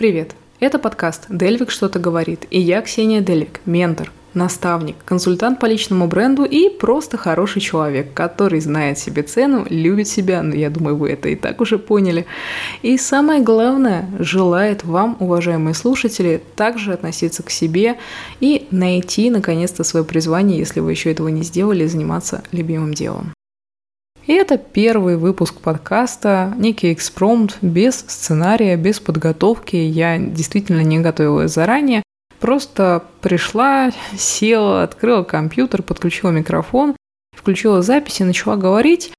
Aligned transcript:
Привет! 0.00 0.34
Это 0.60 0.78
подкаст 0.78 1.26
«Дельвик 1.28 1.70
что-то 1.70 1.98
говорит» 1.98 2.46
и 2.48 2.58
я 2.58 2.80
Ксения 2.80 3.20
Дельвик, 3.20 3.60
ментор, 3.66 4.10
наставник, 4.32 4.96
консультант 5.04 5.60
по 5.60 5.66
личному 5.66 6.06
бренду 6.06 6.44
и 6.44 6.70
просто 6.70 7.18
хороший 7.18 7.60
человек, 7.60 8.14
который 8.14 8.60
знает 8.60 8.98
себе 8.98 9.22
цену, 9.22 9.66
любит 9.68 10.08
себя, 10.08 10.42
но 10.42 10.54
ну, 10.54 10.54
я 10.54 10.70
думаю, 10.70 10.96
вы 10.96 11.10
это 11.10 11.28
и 11.28 11.36
так 11.36 11.60
уже 11.60 11.78
поняли. 11.78 12.24
И 12.80 12.96
самое 12.96 13.42
главное, 13.42 14.08
желает 14.18 14.84
вам, 14.84 15.18
уважаемые 15.20 15.74
слушатели, 15.74 16.40
также 16.56 16.94
относиться 16.94 17.42
к 17.42 17.50
себе 17.50 17.98
и 18.40 18.68
найти 18.70 19.28
наконец-то 19.28 19.84
свое 19.84 20.06
призвание, 20.06 20.56
если 20.56 20.80
вы 20.80 20.92
еще 20.92 21.10
этого 21.12 21.28
не 21.28 21.42
сделали, 21.42 21.84
заниматься 21.84 22.42
любимым 22.52 22.94
делом. 22.94 23.34
И 24.30 24.32
это 24.32 24.58
первый 24.58 25.16
выпуск 25.16 25.56
подкаста, 25.60 26.54
некий 26.56 26.92
экспромт, 26.92 27.58
без 27.62 27.96
сценария, 27.96 28.76
без 28.76 29.00
подготовки. 29.00 29.74
Я 29.74 30.18
действительно 30.18 30.82
не 30.82 31.00
готовилась 31.00 31.52
заранее. 31.52 32.04
Просто 32.38 33.02
пришла, 33.22 33.90
села, 34.16 34.84
открыла 34.84 35.24
компьютер, 35.24 35.82
подключила 35.82 36.30
микрофон, 36.30 36.94
включила 37.36 37.82
запись 37.82 38.20
и 38.20 38.24
начала 38.24 38.54
говорить. 38.54 39.10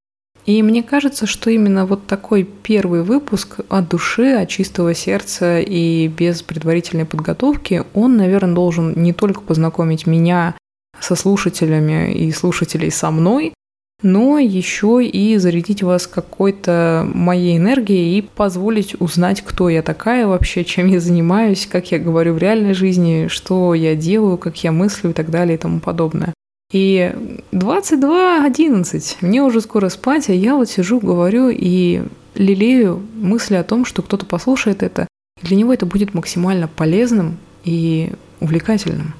И 0.46 0.64
мне 0.64 0.82
кажется, 0.82 1.26
что 1.26 1.50
именно 1.50 1.86
вот 1.86 2.08
такой 2.08 2.44
первый 2.44 3.04
выпуск 3.04 3.60
от 3.68 3.90
души, 3.90 4.32
от 4.32 4.48
чистого 4.48 4.94
сердца 4.94 5.60
и 5.60 6.08
без 6.08 6.42
предварительной 6.42 7.04
подготовки, 7.04 7.84
он, 7.94 8.16
наверное, 8.16 8.56
должен 8.56 8.94
не 8.96 9.12
только 9.12 9.42
познакомить 9.42 10.08
меня 10.08 10.56
со 11.02 11.18
слушателями 11.18 12.14
и 12.14 12.32
слушателей 12.32 12.92
со 12.92 13.12
мной, 13.12 13.54
но 14.02 14.40
еще 14.40 15.06
и 15.06 15.38
зарядить 15.38 15.84
вас 15.84 16.08
какой-то 16.08 17.08
моей 17.14 17.58
энергией 17.58 18.18
и 18.18 18.22
позволить 18.22 19.00
узнать, 19.00 19.42
кто 19.42 19.70
я 19.70 19.82
такая 19.82 20.28
вообще, 20.28 20.64
чем 20.64 20.88
я 20.88 21.00
занимаюсь, 21.00 21.68
как 21.72 21.92
я 21.92 22.00
говорю 22.00 22.34
в 22.34 22.38
реальной 22.38 22.74
жизни, 22.74 23.28
что 23.28 23.74
я 23.74 23.96
делаю, 23.96 24.38
как 24.38 24.64
я 24.64 24.72
мыслю 24.72 25.12
и 25.12 25.14
так 25.14 25.30
далее 25.30 25.56
и 25.56 25.60
тому 25.60 25.80
подобное. 25.80 26.34
И 26.72 27.14
22.11, 27.52 29.18
мне 29.22 29.44
уже 29.44 29.62
скоро 29.62 29.90
спать, 29.90 30.30
а 30.30 30.34
я 30.34 30.56
вот 30.56 30.70
сижу, 30.70 31.00
говорю 31.00 31.50
и 31.50 32.04
лелею 32.36 33.02
мысли 33.16 33.56
о 33.56 33.64
том, 33.64 33.84
что 33.84 34.02
кто-то 34.02 34.26
послушает 34.26 34.82
это, 34.82 35.08
и 35.42 35.48
для 35.48 35.58
него 35.58 35.74
это 35.74 35.86
будет 35.86 36.14
максимально 36.14 36.68
полезным 36.68 37.38
и 37.66 38.12
увлекательным. 38.40 39.14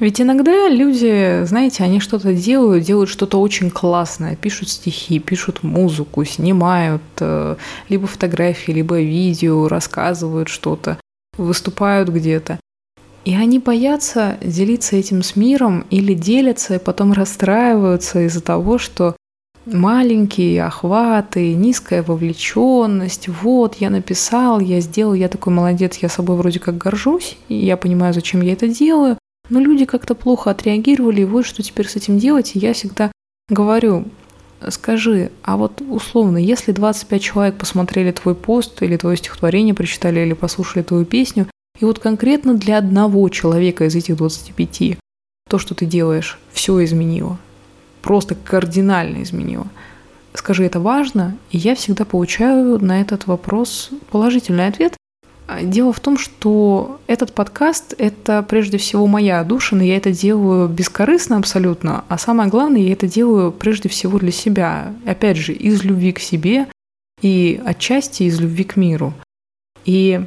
Ведь 0.00 0.20
иногда 0.20 0.68
люди, 0.68 1.44
знаете, 1.44 1.84
они 1.84 2.00
что-то 2.00 2.34
делают, 2.34 2.84
делают 2.84 3.08
что-то 3.08 3.40
очень 3.40 3.70
классное, 3.70 4.34
пишут 4.34 4.68
стихи, 4.68 5.20
пишут 5.20 5.62
музыку, 5.62 6.24
снимают 6.24 7.02
э, 7.20 7.56
либо 7.88 8.06
фотографии, 8.08 8.72
либо 8.72 9.00
видео, 9.00 9.68
рассказывают 9.68 10.48
что-то, 10.48 10.98
выступают 11.36 12.08
где-то. 12.08 12.58
И 13.24 13.34
они 13.36 13.60
боятся 13.60 14.36
делиться 14.42 14.96
этим 14.96 15.22
с 15.22 15.36
миром 15.36 15.86
или 15.90 16.12
делятся, 16.12 16.74
и 16.74 16.78
потом 16.78 17.12
расстраиваются 17.12 18.26
из-за 18.26 18.42
того, 18.42 18.78
что 18.78 19.16
маленькие 19.64 20.64
охваты, 20.64 21.54
низкая 21.54 22.02
вовлеченность. 22.02 23.28
Вот, 23.28 23.76
я 23.76 23.90
написал, 23.90 24.58
я 24.58 24.80
сделал, 24.80 25.14
я 25.14 25.28
такой 25.28 25.52
молодец, 25.52 25.96
я 25.98 26.08
собой 26.08 26.36
вроде 26.36 26.58
как 26.58 26.76
горжусь, 26.76 27.38
и 27.48 27.54
я 27.54 27.76
понимаю, 27.76 28.12
зачем 28.12 28.42
я 28.42 28.52
это 28.52 28.66
делаю. 28.68 29.16
Но 29.50 29.60
люди 29.60 29.84
как-то 29.84 30.14
плохо 30.14 30.50
отреагировали, 30.50 31.22
и 31.22 31.24
вот 31.24 31.44
что 31.44 31.62
теперь 31.62 31.88
с 31.88 31.96
этим 31.96 32.18
делать. 32.18 32.54
И 32.54 32.58
я 32.58 32.72
всегда 32.72 33.12
говорю, 33.48 34.06
скажи, 34.68 35.30
а 35.42 35.56
вот 35.56 35.82
условно, 35.88 36.38
если 36.38 36.72
25 36.72 37.22
человек 37.22 37.56
посмотрели 37.56 38.10
твой 38.12 38.34
пост 38.34 38.82
или 38.82 38.96
твое 38.96 39.16
стихотворение 39.16 39.74
прочитали 39.74 40.20
или 40.20 40.32
послушали 40.32 40.82
твою 40.82 41.04
песню, 41.04 41.46
и 41.78 41.84
вот 41.84 41.98
конкретно 41.98 42.54
для 42.54 42.78
одного 42.78 43.28
человека 43.28 43.84
из 43.84 43.94
этих 43.96 44.16
25 44.16 44.98
то, 45.48 45.58
что 45.58 45.74
ты 45.74 45.86
делаешь, 45.86 46.38
все 46.52 46.82
изменило. 46.84 47.38
Просто 48.02 48.34
кардинально 48.34 49.22
изменило. 49.22 49.66
Скажи, 50.32 50.64
это 50.64 50.80
важно? 50.80 51.36
И 51.50 51.58
я 51.58 51.74
всегда 51.74 52.04
получаю 52.04 52.84
на 52.84 53.00
этот 53.00 53.26
вопрос 53.26 53.90
положительный 54.10 54.66
ответ. 54.66 54.96
А, 55.46 55.62
дело 55.62 55.92
в 55.92 56.00
том, 56.00 56.16
что 56.18 57.00
этот 57.06 57.32
подкаст— 57.32 57.94
это 57.98 58.42
прежде 58.42 58.78
всего 58.78 59.06
моя 59.06 59.40
отдушина, 59.40 59.82
я 59.82 59.96
это 59.96 60.10
делаю 60.10 60.68
бескорыстно 60.68 61.36
абсолютно, 61.36 62.04
а 62.08 62.16
самое 62.16 62.48
главное, 62.48 62.80
я 62.80 62.92
это 62.92 63.06
делаю 63.06 63.52
прежде 63.52 63.88
всего 63.88 64.18
для 64.18 64.32
себя, 64.32 64.94
опять 65.04 65.36
же, 65.36 65.52
из 65.52 65.84
любви 65.84 66.12
к 66.12 66.18
себе 66.18 66.66
и 67.20 67.60
отчасти 67.64 68.22
из 68.24 68.40
любви 68.40 68.64
к 68.64 68.76
миру. 68.76 69.12
И 69.84 70.20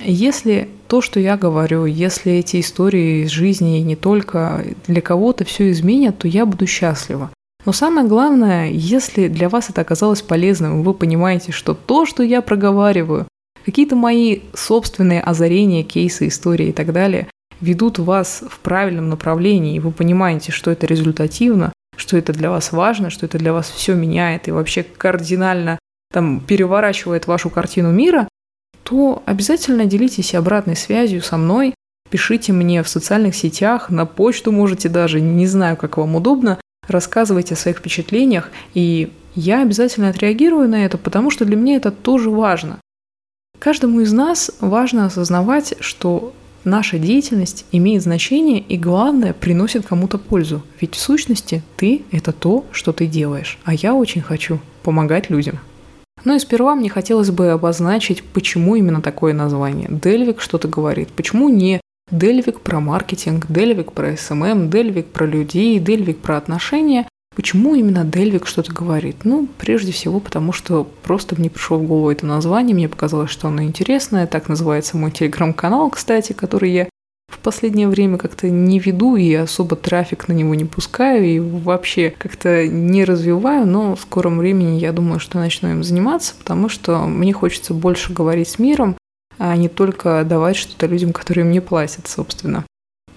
если 0.00 0.68
то, 0.86 1.02
что 1.02 1.20
я 1.20 1.36
говорю, 1.36 1.84
если 1.84 2.32
эти 2.32 2.60
истории 2.60 3.24
из 3.24 3.30
жизни 3.30 3.78
не 3.78 3.96
только 3.96 4.64
для 4.86 5.02
кого-то 5.02 5.44
все 5.44 5.70
изменят, 5.70 6.18
то 6.18 6.28
я 6.28 6.46
буду 6.46 6.66
счастлива. 6.66 7.30
Но 7.66 7.72
самое 7.72 8.06
главное, 8.06 8.70
если 8.70 9.28
для 9.28 9.50
вас 9.50 9.68
это 9.68 9.82
оказалось 9.82 10.22
полезным, 10.22 10.82
вы 10.82 10.94
понимаете, 10.94 11.52
что 11.52 11.74
то, 11.74 12.06
что 12.06 12.22
я 12.22 12.40
проговариваю, 12.40 13.26
Какие-то 13.64 13.96
мои 13.96 14.40
собственные 14.54 15.20
озарения, 15.20 15.82
кейсы, 15.82 16.28
истории 16.28 16.68
и 16.68 16.72
так 16.72 16.92
далее 16.92 17.28
ведут 17.60 17.98
вас 17.98 18.42
в 18.48 18.60
правильном 18.60 19.08
направлении, 19.08 19.76
и 19.76 19.80
вы 19.80 19.90
понимаете, 19.90 20.52
что 20.52 20.70
это 20.70 20.86
результативно, 20.86 21.72
что 21.96 22.16
это 22.16 22.32
для 22.32 22.50
вас 22.50 22.72
важно, 22.72 23.10
что 23.10 23.26
это 23.26 23.38
для 23.38 23.52
вас 23.52 23.68
все 23.68 23.94
меняет 23.94 24.48
и 24.48 24.52
вообще 24.52 24.82
кардинально 24.82 25.78
там 26.12 26.40
переворачивает 26.40 27.26
вашу 27.26 27.50
картину 27.50 27.90
мира, 27.92 28.28
то 28.84 29.22
обязательно 29.26 29.84
делитесь 29.84 30.34
обратной 30.34 30.76
связью 30.76 31.20
со 31.20 31.36
мной, 31.36 31.74
пишите 32.10 32.52
мне 32.52 32.82
в 32.82 32.88
социальных 32.88 33.34
сетях, 33.34 33.90
на 33.90 34.06
почту 34.06 34.52
можете 34.52 34.88
даже, 34.88 35.20
не 35.20 35.46
знаю, 35.46 35.76
как 35.76 35.98
вам 35.98 36.16
удобно, 36.16 36.58
рассказывайте 36.86 37.54
о 37.54 37.58
своих 37.58 37.78
впечатлениях, 37.78 38.50
и 38.72 39.12
я 39.34 39.62
обязательно 39.62 40.08
отреагирую 40.08 40.68
на 40.68 40.84
это, 40.84 40.96
потому 40.96 41.30
что 41.30 41.44
для 41.44 41.56
меня 41.56 41.76
это 41.76 41.90
тоже 41.90 42.30
важно. 42.30 42.78
Каждому 43.58 44.00
из 44.00 44.12
нас 44.12 44.52
важно 44.60 45.06
осознавать, 45.06 45.74
что 45.80 46.32
наша 46.64 46.98
деятельность 46.98 47.66
имеет 47.72 48.02
значение 48.02 48.60
и, 48.60 48.76
главное, 48.76 49.32
приносит 49.32 49.86
кому-то 49.86 50.18
пользу. 50.18 50.62
Ведь 50.80 50.94
в 50.94 51.00
сущности 51.00 51.62
ты– 51.76 52.02
это 52.12 52.32
то, 52.32 52.64
что 52.70 52.92
ты 52.92 53.06
делаешь. 53.06 53.58
А 53.64 53.74
я 53.74 53.94
очень 53.94 54.22
хочу 54.22 54.60
помогать 54.82 55.28
людям. 55.28 55.58
Ну 56.24 56.36
и 56.36 56.38
сперва 56.38 56.74
мне 56.74 56.88
хотелось 56.88 57.30
бы 57.30 57.50
обозначить, 57.50 58.22
почему 58.22 58.76
именно 58.76 59.02
такое 59.02 59.32
название. 59.32 59.88
Дельвиг 59.90 60.40
что-то 60.40 60.68
говорит. 60.68 61.08
Почему 61.08 61.48
не 61.48 61.80
Дельвиг 62.10 62.60
про 62.60 62.80
маркетинг, 62.80 63.46
Дельвиг 63.48 63.92
про 63.92 64.16
SMM, 64.16 64.70
Дельвиг 64.70 65.06
про 65.06 65.26
людей, 65.26 65.78
Дельвиг 65.78 66.18
про 66.18 66.36
отношения, 66.36 67.07
Почему 67.38 67.76
именно 67.76 68.04
Дельвиг 68.04 68.48
что-то 68.48 68.72
говорит? 68.72 69.18
Ну, 69.22 69.46
прежде 69.58 69.92
всего, 69.92 70.18
потому 70.18 70.52
что 70.52 70.82
просто 71.04 71.36
мне 71.38 71.48
пришло 71.48 71.78
в 71.78 71.86
голову 71.86 72.10
это 72.10 72.26
название, 72.26 72.74
мне 72.74 72.88
показалось, 72.88 73.30
что 73.30 73.46
оно 73.46 73.62
интересное. 73.62 74.26
Так 74.26 74.48
называется 74.48 74.96
мой 74.96 75.12
телеграм-канал, 75.12 75.88
кстати, 75.90 76.32
который 76.32 76.72
я 76.72 76.88
в 77.32 77.38
последнее 77.38 77.86
время 77.86 78.18
как-то 78.18 78.50
не 78.50 78.80
веду 78.80 79.14
и 79.14 79.32
особо 79.34 79.76
трафик 79.76 80.26
на 80.26 80.32
него 80.32 80.56
не 80.56 80.64
пускаю 80.64 81.26
и 81.26 81.38
вообще 81.38 82.12
как-то 82.18 82.66
не 82.66 83.04
развиваю, 83.04 83.68
но 83.68 83.94
в 83.94 84.00
скором 84.00 84.38
времени 84.38 84.80
я 84.80 84.92
думаю, 84.92 85.20
что 85.20 85.38
начну 85.38 85.70
им 85.70 85.84
заниматься, 85.84 86.34
потому 86.36 86.68
что 86.68 87.06
мне 87.06 87.32
хочется 87.32 87.72
больше 87.72 88.12
говорить 88.12 88.48
с 88.48 88.58
миром, 88.58 88.96
а 89.38 89.56
не 89.56 89.68
только 89.68 90.24
давать 90.24 90.56
что-то 90.56 90.86
людям, 90.86 91.12
которые 91.12 91.44
мне 91.44 91.60
платят, 91.60 92.08
собственно. 92.08 92.64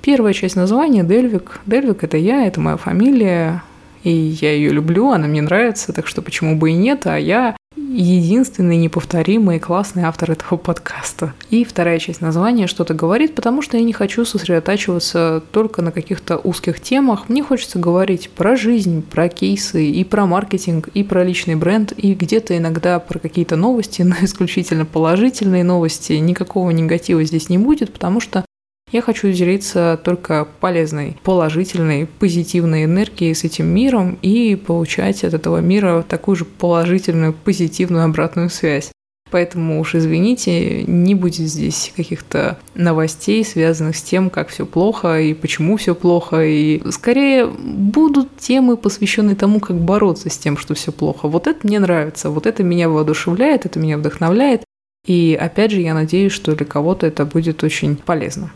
Первая 0.03 0.33
часть 0.33 0.55
названия 0.55 1.03
Дельвик. 1.03 1.59
Дельвик– 1.65 2.03
это 2.03 2.17
я, 2.17 2.45
это 2.45 2.59
моя 2.59 2.77
фамилия, 2.77 3.63
и 4.03 4.09
я 4.11 4.53
ее 4.53 4.71
люблю, 4.71 5.09
она 5.11 5.27
мне 5.27 5.41
нравится, 5.41 5.93
так 5.93 6.07
что 6.07 6.21
почему 6.21 6.55
бы 6.55 6.71
и 6.71 6.73
нет, 6.73 7.05
а 7.05 7.17
я 7.17 7.55
единственный 7.91 8.77
неповторимый 8.77 9.59
классный 9.59 10.03
автор 10.03 10.31
этого 10.31 10.57
подкаста. 10.57 11.33
И 11.49 11.65
вторая 11.65 11.99
часть 11.99 12.21
названия 12.21 12.67
что-то 12.67 12.93
говорит, 12.93 13.35
потому 13.35 13.61
что 13.61 13.77
я 13.77 13.83
не 13.83 13.93
хочу 13.93 14.25
сосредотачиваться 14.25 15.43
только 15.51 15.81
на 15.81 15.91
каких-то 15.91 16.37
узких 16.37 16.79
темах. 16.79 17.27
Мне 17.27 17.43
хочется 17.43 17.79
говорить 17.79 18.29
про 18.29 18.55
жизнь, 18.55 19.01
про 19.03 19.29
кейсы, 19.29 19.85
и 19.85 20.03
про 20.03 20.25
маркетинг, 20.25 20.87
и 20.93 21.03
про 21.03 21.23
личный 21.23 21.55
бренд, 21.55 21.91
и 21.95 22.13
где-то 22.13 22.57
иногда 22.57 22.99
про 22.99 23.19
какие-то 23.19 23.55
новости, 23.55 24.01
но 24.01 24.15
исключительно 24.21 24.85
положительные 24.85 25.63
новости. 25.63 26.13
Никакого 26.13 26.71
негатива 26.71 27.23
здесь 27.23 27.49
не 27.49 27.57
будет, 27.57 27.91
потому 27.93 28.19
что 28.19 28.45
я 28.91 29.01
хочу 29.01 29.31
делиться 29.31 29.99
только 30.03 30.47
полезной, 30.59 31.17
положительной, 31.23 32.05
позитивной 32.05 32.85
энергией 32.85 33.33
с 33.33 33.43
этим 33.43 33.67
миром 33.67 34.17
и 34.21 34.55
получать 34.55 35.23
от 35.23 35.33
этого 35.33 35.57
мира 35.57 36.05
такую 36.07 36.35
же 36.35 36.45
положительную, 36.45 37.33
позитивную 37.33 38.05
обратную 38.05 38.49
связь. 38.49 38.91
Поэтому 39.31 39.79
уж 39.79 39.95
извините, 39.95 40.83
не 40.83 41.15
будет 41.15 41.47
здесь 41.47 41.93
каких-то 41.95 42.59
новостей, 42.75 43.45
связанных 43.45 43.95
с 43.95 44.03
тем, 44.03 44.29
как 44.29 44.49
все 44.49 44.65
плохо 44.65 45.21
и 45.21 45.33
почему 45.33 45.77
все 45.77 45.95
плохо. 45.95 46.43
И 46.43 46.81
скорее 46.91 47.47
будут 47.47 48.37
темы, 48.37 48.75
посвященные 48.75 49.37
тому, 49.37 49.61
как 49.61 49.77
бороться 49.77 50.29
с 50.29 50.37
тем, 50.37 50.57
что 50.57 50.73
все 50.73 50.91
плохо. 50.91 51.29
Вот 51.29 51.47
это 51.47 51.65
мне 51.65 51.79
нравится, 51.79 52.29
вот 52.29 52.45
это 52.45 52.61
меня 52.61 52.89
воодушевляет, 52.89 53.65
это 53.65 53.79
меня 53.79 53.97
вдохновляет. 53.97 54.63
И 55.07 55.37
опять 55.39 55.71
же, 55.71 55.79
я 55.79 55.93
надеюсь, 55.93 56.33
что 56.33 56.53
для 56.53 56.65
кого-то 56.65 57.07
это 57.07 57.25
будет 57.25 57.63
очень 57.63 57.95
полезно. 57.95 58.51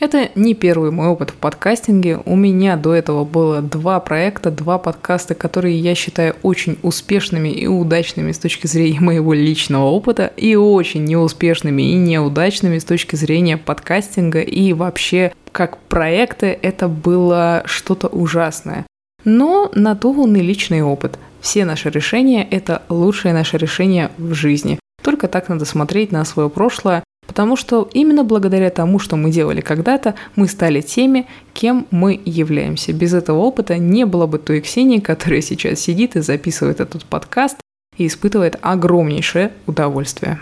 Это 0.00 0.30
не 0.34 0.54
первый 0.54 0.90
мой 0.90 1.08
опыт 1.08 1.30
в 1.30 1.34
подкастинге. 1.34 2.20
У 2.24 2.36
меня 2.36 2.76
до 2.76 2.94
этого 2.94 3.24
было 3.24 3.62
два 3.62 4.00
проекта, 4.00 4.50
два 4.50 4.78
подкаста, 4.78 5.34
которые 5.34 5.78
я 5.78 5.94
считаю 5.94 6.34
очень 6.42 6.78
успешными 6.82 7.48
и 7.48 7.66
удачными 7.66 8.32
с 8.32 8.38
точки 8.38 8.66
зрения 8.66 9.00
моего 9.00 9.32
личного 9.32 9.84
опыта, 9.84 10.32
и 10.36 10.56
очень 10.56 11.04
неуспешными 11.04 11.82
и 11.82 11.94
неудачными 11.94 12.78
с 12.78 12.84
точки 12.84 13.16
зрения 13.16 13.56
подкастинга 13.56 14.40
и 14.40 14.72
вообще 14.72 15.32
как 15.52 15.78
проекты 15.78 16.58
это 16.60 16.88
было 16.88 17.62
что-то 17.66 18.08
ужасное. 18.08 18.86
Но 19.24 19.70
на 19.74 19.94
то 19.94 20.12
он 20.12 20.34
и 20.34 20.40
личный 20.40 20.82
опыт. 20.82 21.18
Все 21.40 21.64
наши 21.64 21.90
решения– 21.90 22.46
это 22.50 22.82
лучшее 22.88 23.32
наше 23.32 23.56
решение 23.56 24.10
в 24.18 24.34
жизни. 24.34 24.78
Только 25.02 25.28
так 25.28 25.48
надо 25.48 25.64
смотреть 25.66 26.10
на 26.10 26.24
свое 26.24 26.50
прошлое, 26.50 27.03
потому 27.26 27.56
что 27.56 27.88
именно 27.92 28.24
благодаря 28.24 28.70
тому, 28.70 28.98
что 28.98 29.16
мы 29.16 29.30
делали 29.30 29.60
когда-то, 29.60 30.14
мы 30.36 30.48
стали 30.48 30.80
теми, 30.80 31.26
кем 31.52 31.86
мы 31.90 32.20
являемся. 32.24 32.92
Без 32.92 33.14
этого 33.14 33.38
опыта 33.38 33.78
не 33.78 34.04
было 34.06 34.26
бы 34.26 34.38
той 34.38 34.60
Ксении, 34.60 34.98
которая 34.98 35.40
сейчас 35.40 35.80
сидит 35.80 36.16
и 36.16 36.20
записывает 36.20 36.80
этот 36.80 37.04
подкаст 37.04 37.56
и 37.96 38.06
испытывает 38.06 38.58
огромнейшее 38.60 39.52
удовольствие. 39.66 40.40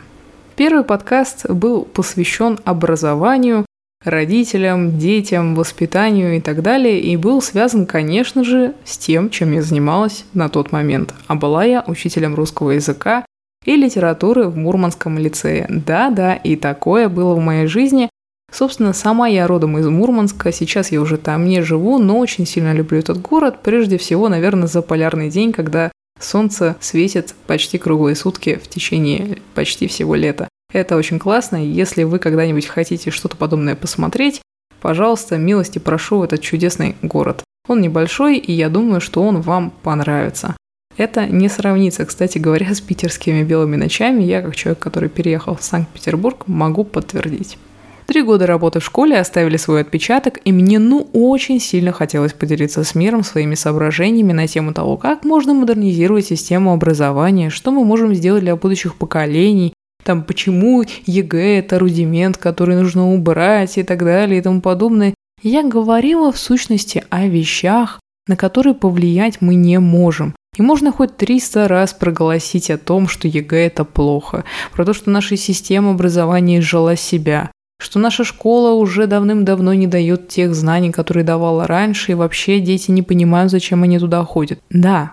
Первый 0.56 0.84
подкаст 0.84 1.48
был 1.50 1.84
посвящен 1.84 2.58
образованию, 2.64 3.64
родителям, 4.04 4.98
детям, 4.98 5.54
воспитанию 5.54 6.36
и 6.36 6.40
так 6.40 6.62
далее, 6.62 7.00
и 7.00 7.16
был 7.16 7.40
связан, 7.40 7.86
конечно 7.86 8.44
же, 8.44 8.74
с 8.84 8.98
тем, 8.98 9.30
чем 9.30 9.52
я 9.52 9.62
занималась 9.62 10.24
на 10.34 10.48
тот 10.48 10.72
момент. 10.72 11.14
А 11.26 11.34
была 11.34 11.64
я 11.64 11.84
учителем 11.86 12.34
русского 12.34 12.72
языка 12.72 13.24
и 13.64 13.76
литературы 13.76 14.48
в 14.48 14.56
Мурманском 14.56 15.18
лицее. 15.18 15.66
Да-да, 15.68 16.34
и 16.34 16.56
такое 16.56 17.08
было 17.08 17.34
в 17.34 17.40
моей 17.40 17.66
жизни. 17.66 18.08
Собственно, 18.50 18.92
сама 18.92 19.28
я 19.28 19.46
родом 19.46 19.78
из 19.78 19.88
Мурманска, 19.88 20.52
сейчас 20.52 20.92
я 20.92 21.00
уже 21.00 21.16
там 21.16 21.46
не 21.46 21.62
живу, 21.62 21.98
но 21.98 22.18
очень 22.18 22.46
сильно 22.46 22.74
люблю 22.74 22.98
этот 22.98 23.20
город, 23.20 23.62
прежде 23.62 23.96
всего, 23.96 24.28
наверное, 24.28 24.66
за 24.66 24.82
полярный 24.82 25.30
день, 25.30 25.52
когда 25.52 25.90
солнце 26.20 26.76
светит 26.80 27.34
почти 27.46 27.78
круглые 27.78 28.14
сутки 28.14 28.60
в 28.62 28.68
течение 28.68 29.38
почти 29.54 29.86
всего 29.86 30.14
лета. 30.14 30.48
Это 30.72 30.96
очень 30.96 31.18
классно. 31.18 31.56
Если 31.56 32.02
вы 32.02 32.18
когда-нибудь 32.18 32.66
хотите 32.66 33.10
что-то 33.10 33.36
подобное 33.36 33.74
посмотреть, 33.74 34.42
пожалуйста, 34.80 35.36
милости 35.38 35.78
прошу 35.78 36.18
в 36.18 36.22
этот 36.22 36.40
чудесный 36.40 36.96
город. 37.02 37.44
Он 37.68 37.80
небольшой, 37.80 38.36
и 38.38 38.52
я 38.52 38.68
думаю, 38.68 39.00
что 39.00 39.22
он 39.22 39.40
вам 39.40 39.70
понравится. 39.70 40.56
Это 40.96 41.26
не 41.26 41.48
сравнится, 41.48 42.04
кстати 42.04 42.38
говоря, 42.38 42.74
с 42.74 42.80
питерскими 42.80 43.42
белыми 43.42 43.76
ночами. 43.76 44.22
Я, 44.22 44.42
как 44.42 44.56
человек, 44.56 44.78
который 44.78 45.08
переехал 45.08 45.56
в 45.56 45.62
Санкт-Петербург, 45.62 46.44
могу 46.46 46.84
подтвердить. 46.84 47.58
Три 48.06 48.22
года 48.22 48.46
работы 48.46 48.80
в 48.80 48.84
школе 48.84 49.18
оставили 49.18 49.56
свой 49.56 49.80
отпечаток, 49.80 50.40
и 50.44 50.52
мне 50.52 50.78
ну 50.78 51.08
очень 51.12 51.60
сильно 51.60 51.92
хотелось 51.92 52.32
поделиться 52.32 52.84
с 52.84 52.94
миром 52.94 53.22
своими 53.22 53.54
соображениями 53.54 54.32
на 54.32 54.46
тему 54.46 54.74
того, 54.74 54.96
как 54.96 55.24
можно 55.24 55.54
модернизировать 55.54 56.26
систему 56.26 56.72
образования, 56.72 57.48
что 57.48 57.70
мы 57.70 57.84
можем 57.84 58.14
сделать 58.14 58.42
для 58.42 58.56
будущих 58.56 58.96
поколений, 58.96 59.72
там, 60.04 60.24
почему 60.24 60.82
ЕГЭ– 61.06 61.58
это 61.60 61.78
рудимент, 61.78 62.36
который 62.36 62.76
нужно 62.76 63.12
убрать 63.12 63.78
и 63.78 63.82
так 63.82 64.00
далее 64.00 64.40
и 64.40 64.42
тому 64.42 64.60
подобное. 64.60 65.14
Я 65.42 65.62
говорила 65.62 66.32
в 66.32 66.38
сущности 66.38 67.04
о 67.08 67.26
вещах, 67.26 68.00
на 68.26 68.36
которые 68.36 68.74
повлиять 68.74 69.40
мы 69.40 69.54
не 69.54 69.78
можем. 69.78 70.34
И 70.58 70.60
можно 70.60 70.92
хоть 70.92 71.16
300 71.16 71.66
раз 71.66 71.94
проголосить 71.94 72.70
о 72.70 72.76
том, 72.76 73.08
что 73.08 73.26
ЕГЭ– 73.26 73.66
это 73.66 73.84
плохо, 73.84 74.44
про 74.74 74.84
то, 74.84 74.92
что 74.92 75.10
наша 75.10 75.38
система 75.38 75.92
образования 75.92 76.58
изжила 76.58 76.94
себя, 76.94 77.50
что 77.80 77.98
наша 77.98 78.22
школа 78.22 78.72
уже 78.72 79.06
давным-давно 79.06 79.72
не 79.72 79.86
дает 79.86 80.28
тех 80.28 80.54
знаний, 80.54 80.92
которые 80.92 81.24
давала 81.24 81.66
раньше, 81.66 82.12
и 82.12 82.14
вообще 82.14 82.60
дети 82.60 82.90
не 82.90 83.00
понимают, 83.00 83.50
зачем 83.50 83.82
они 83.82 83.98
туда 83.98 84.22
ходят. 84.24 84.60
Да, 84.68 85.12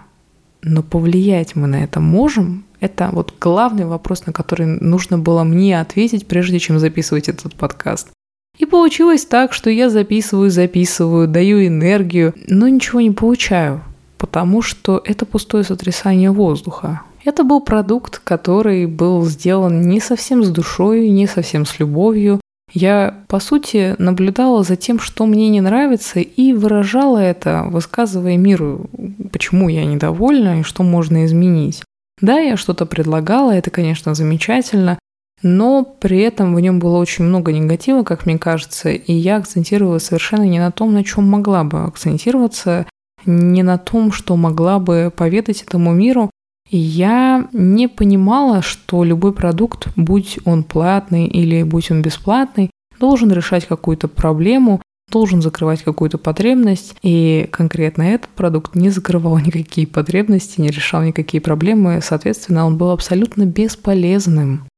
но 0.61 0.83
повлиять 0.83 1.55
мы 1.55 1.67
на 1.67 1.85
это 1.85 2.01
можем, 2.01 2.65
это 2.81 3.09
вот 3.13 3.33
главный 3.39 3.85
вопрос, 3.85 4.25
на 4.25 4.33
который 4.33 4.65
нужно 4.65 5.17
было 5.17 5.45
мне 5.45 5.79
ответить, 5.79 6.27
прежде 6.27 6.59
чем 6.59 6.79
записывать 6.79 7.29
этот 7.29 7.55
подкаст. 7.55 8.09
И 8.57 8.65
получилось 8.65 9.25
так, 9.25 9.53
что 9.53 9.69
я 9.69 9.89
записываю, 9.89 10.49
записываю, 10.49 11.29
даю 11.29 11.65
энергию, 11.65 12.33
но 12.47 12.67
ничего 12.67 12.99
не 12.99 13.11
получаю, 13.11 13.81
потому 14.19 14.61
что 14.61 15.01
это 15.03 15.25
пустое 15.25 15.63
сотрясание 15.63 16.29
воздуха. 16.29 17.01
Это 17.25 17.43
был 17.43 17.61
продукт, 17.61 18.19
который 18.23 18.85
был 18.85 19.25
сделан 19.25 19.81
не 19.81 19.99
совсем 19.99 20.43
с 20.43 20.49
душой, 20.49 21.09
не 21.09 21.25
совсем 21.25 21.65
с 21.65 21.79
любовью. 21.79 22.39
Я, 22.71 23.23
по 23.27 23.39
сути, 23.39 23.95
наблюдала 23.97 24.63
за 24.63 24.75
тем, 24.75 24.99
что 24.99 25.25
мне 25.25 25.49
не 25.49 25.61
нравится, 25.61 26.19
и 26.19 26.53
выражала 26.53 27.17
это, 27.17 27.63
высказывая 27.67 28.37
миру, 28.37 28.89
почему 29.31 29.69
я 29.69 29.85
недовольна 29.85 30.59
и 30.59 30.63
что 30.63 30.83
можно 30.83 31.25
изменить. 31.25 31.83
Да, 32.21 32.37
я 32.39 32.57
что-то 32.57 32.85
предлагала, 32.85 33.51
это, 33.51 33.71
конечно, 33.71 34.13
замечательно, 34.13 34.99
но 35.41 35.83
при 35.83 36.19
этом 36.19 36.53
в 36.53 36.59
нем 36.59 36.79
было 36.79 36.97
очень 36.97 37.23
много 37.23 37.53
негатива, 37.53 38.03
как 38.03 38.25
мне 38.25 38.37
кажется, 38.37 38.89
и 38.89 39.13
я 39.13 39.37
акцентировала 39.37 39.99
совершенно 39.99 40.43
не 40.43 40.59
на 40.59 40.71
том, 40.71 40.93
на 40.93 41.03
чем 41.03 41.27
могла 41.27 41.63
бы 41.63 41.83
акцентироваться, 41.83 42.85
не 43.25 43.63
на 43.63 43.77
том, 43.77 44.11
что 44.11 44.35
могла 44.35 44.79
бы 44.79 45.11
поведать 45.15 45.61
этому 45.61 45.93
миру. 45.93 46.29
Я 46.69 47.47
не 47.51 47.87
понимала, 47.87 48.61
что 48.61 49.03
любой 49.03 49.33
продукт, 49.33 49.87
будь 49.95 50.37
он 50.45 50.63
платный 50.63 51.25
или 51.25 51.63
будь 51.63 51.89
он 51.89 52.01
бесплатный, 52.01 52.69
должен 52.99 53.31
решать 53.31 53.65
какую-то 53.65 54.07
проблему, 54.07 54.81
должен 55.11 55.41
закрывать 55.41 55.81
какую-то 55.81 56.17
потребность, 56.17 56.95
и 57.01 57.47
конкретно 57.51 58.03
этот 58.03 58.29
продукт 58.29 58.75
не 58.75 58.89
закрывал 58.89 59.37
никакие 59.45 59.87
потребности, 59.87 60.61
не 60.61 60.69
решал 60.69 61.01
никакие 61.01 61.41
проблемы, 61.41 61.99
соответственно, 62.03 62.65
он 62.65 62.77
был 62.77 62.91
абсолютно 62.91 63.45
бесполезным. 63.45 64.68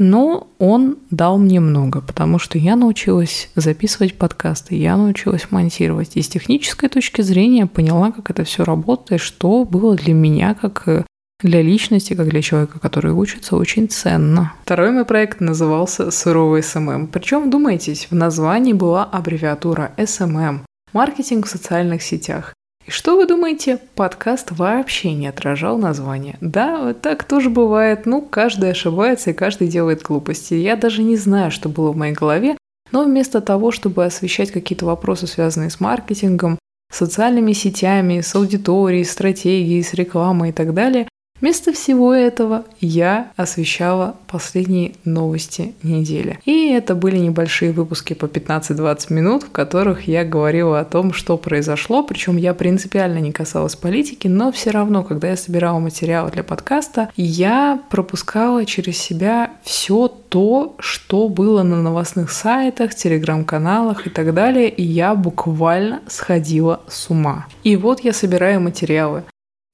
Но 0.00 0.48
он 0.58 0.96
дал 1.10 1.36
мне 1.36 1.60
много, 1.60 2.00
потому 2.00 2.38
что 2.38 2.56
я 2.56 2.74
научилась 2.74 3.50
записывать 3.54 4.16
подкасты, 4.16 4.74
я 4.74 4.96
научилась 4.96 5.50
монтировать. 5.50 6.12
И 6.16 6.22
с 6.22 6.28
технической 6.28 6.88
точки 6.88 7.20
зрения 7.20 7.66
поняла, 7.66 8.10
как 8.10 8.30
это 8.30 8.44
все 8.44 8.64
работает, 8.64 9.20
что 9.20 9.66
было 9.66 9.94
для 9.94 10.14
меня 10.14 10.54
как 10.54 11.04
для 11.42 11.60
личности, 11.60 12.14
как 12.14 12.30
для 12.30 12.40
человека, 12.40 12.78
который 12.78 13.12
учится, 13.12 13.56
очень 13.56 13.90
ценно. 13.90 14.54
Второй 14.62 14.90
мой 14.90 15.04
проект 15.04 15.40
назывался 15.40 16.10
«Суровый 16.10 16.62
SMM». 16.62 17.08
Причем, 17.08 17.50
вдумайтесь, 17.50 18.08
в 18.10 18.14
названии 18.14 18.72
была 18.72 19.04
аббревиатура 19.04 19.92
SMM– 19.98 20.60
маркетинг 20.94 21.46
в 21.46 21.50
социальных 21.50 22.02
сетях. 22.02 22.54
И 22.90 22.92
что 22.92 23.16
вы 23.16 23.24
думаете, 23.28 23.78
подкаст 23.94 24.50
вообще 24.50 25.12
не 25.12 25.28
отражал 25.28 25.78
название? 25.78 26.36
Да, 26.40 26.86
вот 26.86 27.00
так 27.00 27.22
тоже 27.22 27.48
бывает. 27.48 28.04
Ну, 28.04 28.20
каждый 28.20 28.72
ошибается 28.72 29.30
и 29.30 29.32
каждый 29.32 29.68
делает 29.68 30.02
глупости. 30.02 30.54
Я 30.54 30.74
даже 30.74 31.04
не 31.04 31.16
знаю, 31.16 31.52
что 31.52 31.68
было 31.68 31.92
в 31.92 31.96
моей 31.96 32.14
голове, 32.14 32.56
но 32.90 33.04
вместо 33.04 33.40
того, 33.40 33.70
чтобы 33.70 34.04
освещать 34.04 34.50
какие-то 34.50 34.86
вопросы, 34.86 35.28
связанные 35.28 35.70
с 35.70 35.78
маркетингом, 35.78 36.58
социальными 36.92 37.52
сетями, 37.52 38.22
с 38.22 38.34
аудиторией, 38.34 39.04
стратегией, 39.04 39.84
с 39.84 39.94
рекламой 39.94 40.48
и 40.48 40.52
так 40.52 40.74
далее, 40.74 41.06
Вместо 41.40 41.72
всего 41.72 42.12
этого 42.12 42.64
я 42.80 43.30
освещала 43.36 44.16
последние 44.26 44.92
новости 45.04 45.74
недели. 45.82 46.38
И 46.44 46.70
это 46.70 46.94
были 46.94 47.16
небольшие 47.16 47.72
выпуски 47.72 48.12
по 48.12 48.26
15-20 48.26 49.12
минут, 49.12 49.44
в 49.44 49.50
которых 49.50 50.06
я 50.06 50.24
говорила 50.24 50.80
о 50.80 50.84
том, 50.84 51.12
что 51.12 51.38
произошло. 51.38 52.02
Причем 52.02 52.36
я 52.36 52.52
принципиально 52.52 53.18
не 53.18 53.32
касалась 53.32 53.74
политики, 53.74 54.28
но 54.28 54.52
все 54.52 54.70
равно, 54.70 55.02
когда 55.02 55.30
я 55.30 55.36
собирала 55.36 55.78
материалы 55.78 56.30
для 56.30 56.44
подкаста, 56.44 57.10
я 57.16 57.80
пропускала 57.88 58.66
через 58.66 58.98
себя 58.98 59.50
все 59.62 60.08
то, 60.08 60.76
что 60.78 61.28
было 61.28 61.62
на 61.62 61.80
новостных 61.82 62.30
сайтах, 62.30 62.94
телеграм-каналах 62.94 64.06
и 64.06 64.10
так 64.10 64.34
далее, 64.34 64.68
и 64.68 64.82
я 64.82 65.14
буквально 65.14 66.00
сходила 66.06 66.80
с 66.88 67.08
ума. 67.10 67.46
И 67.64 67.76
вот 67.76 68.00
я 68.00 68.12
собираю 68.12 68.60
материалы 68.60 69.22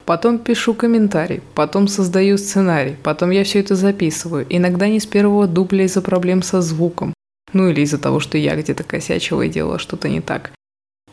потом 0.07 0.39
пишу 0.39 0.73
комментарий, 0.73 1.41
потом 1.53 1.89
создаю 1.89 2.37
сценарий, 2.37 2.95
потом 3.03 3.29
я 3.31 3.43
все 3.43 3.59
это 3.59 3.75
записываю, 3.75 4.47
иногда 4.49 4.87
не 4.87 5.01
с 5.01 5.05
первого 5.05 5.47
дубля 5.47 5.83
из-за 5.83 6.01
проблем 6.01 6.41
со 6.41 6.61
звуком, 6.61 7.13
ну 7.51 7.67
или 7.69 7.81
из-за 7.81 7.97
того, 7.97 8.21
что 8.21 8.37
я 8.37 8.55
где-то 8.55 8.85
косячила 8.85 9.41
и 9.41 9.49
делала 9.49 9.79
что-то 9.79 10.07
не 10.07 10.21
так. 10.21 10.51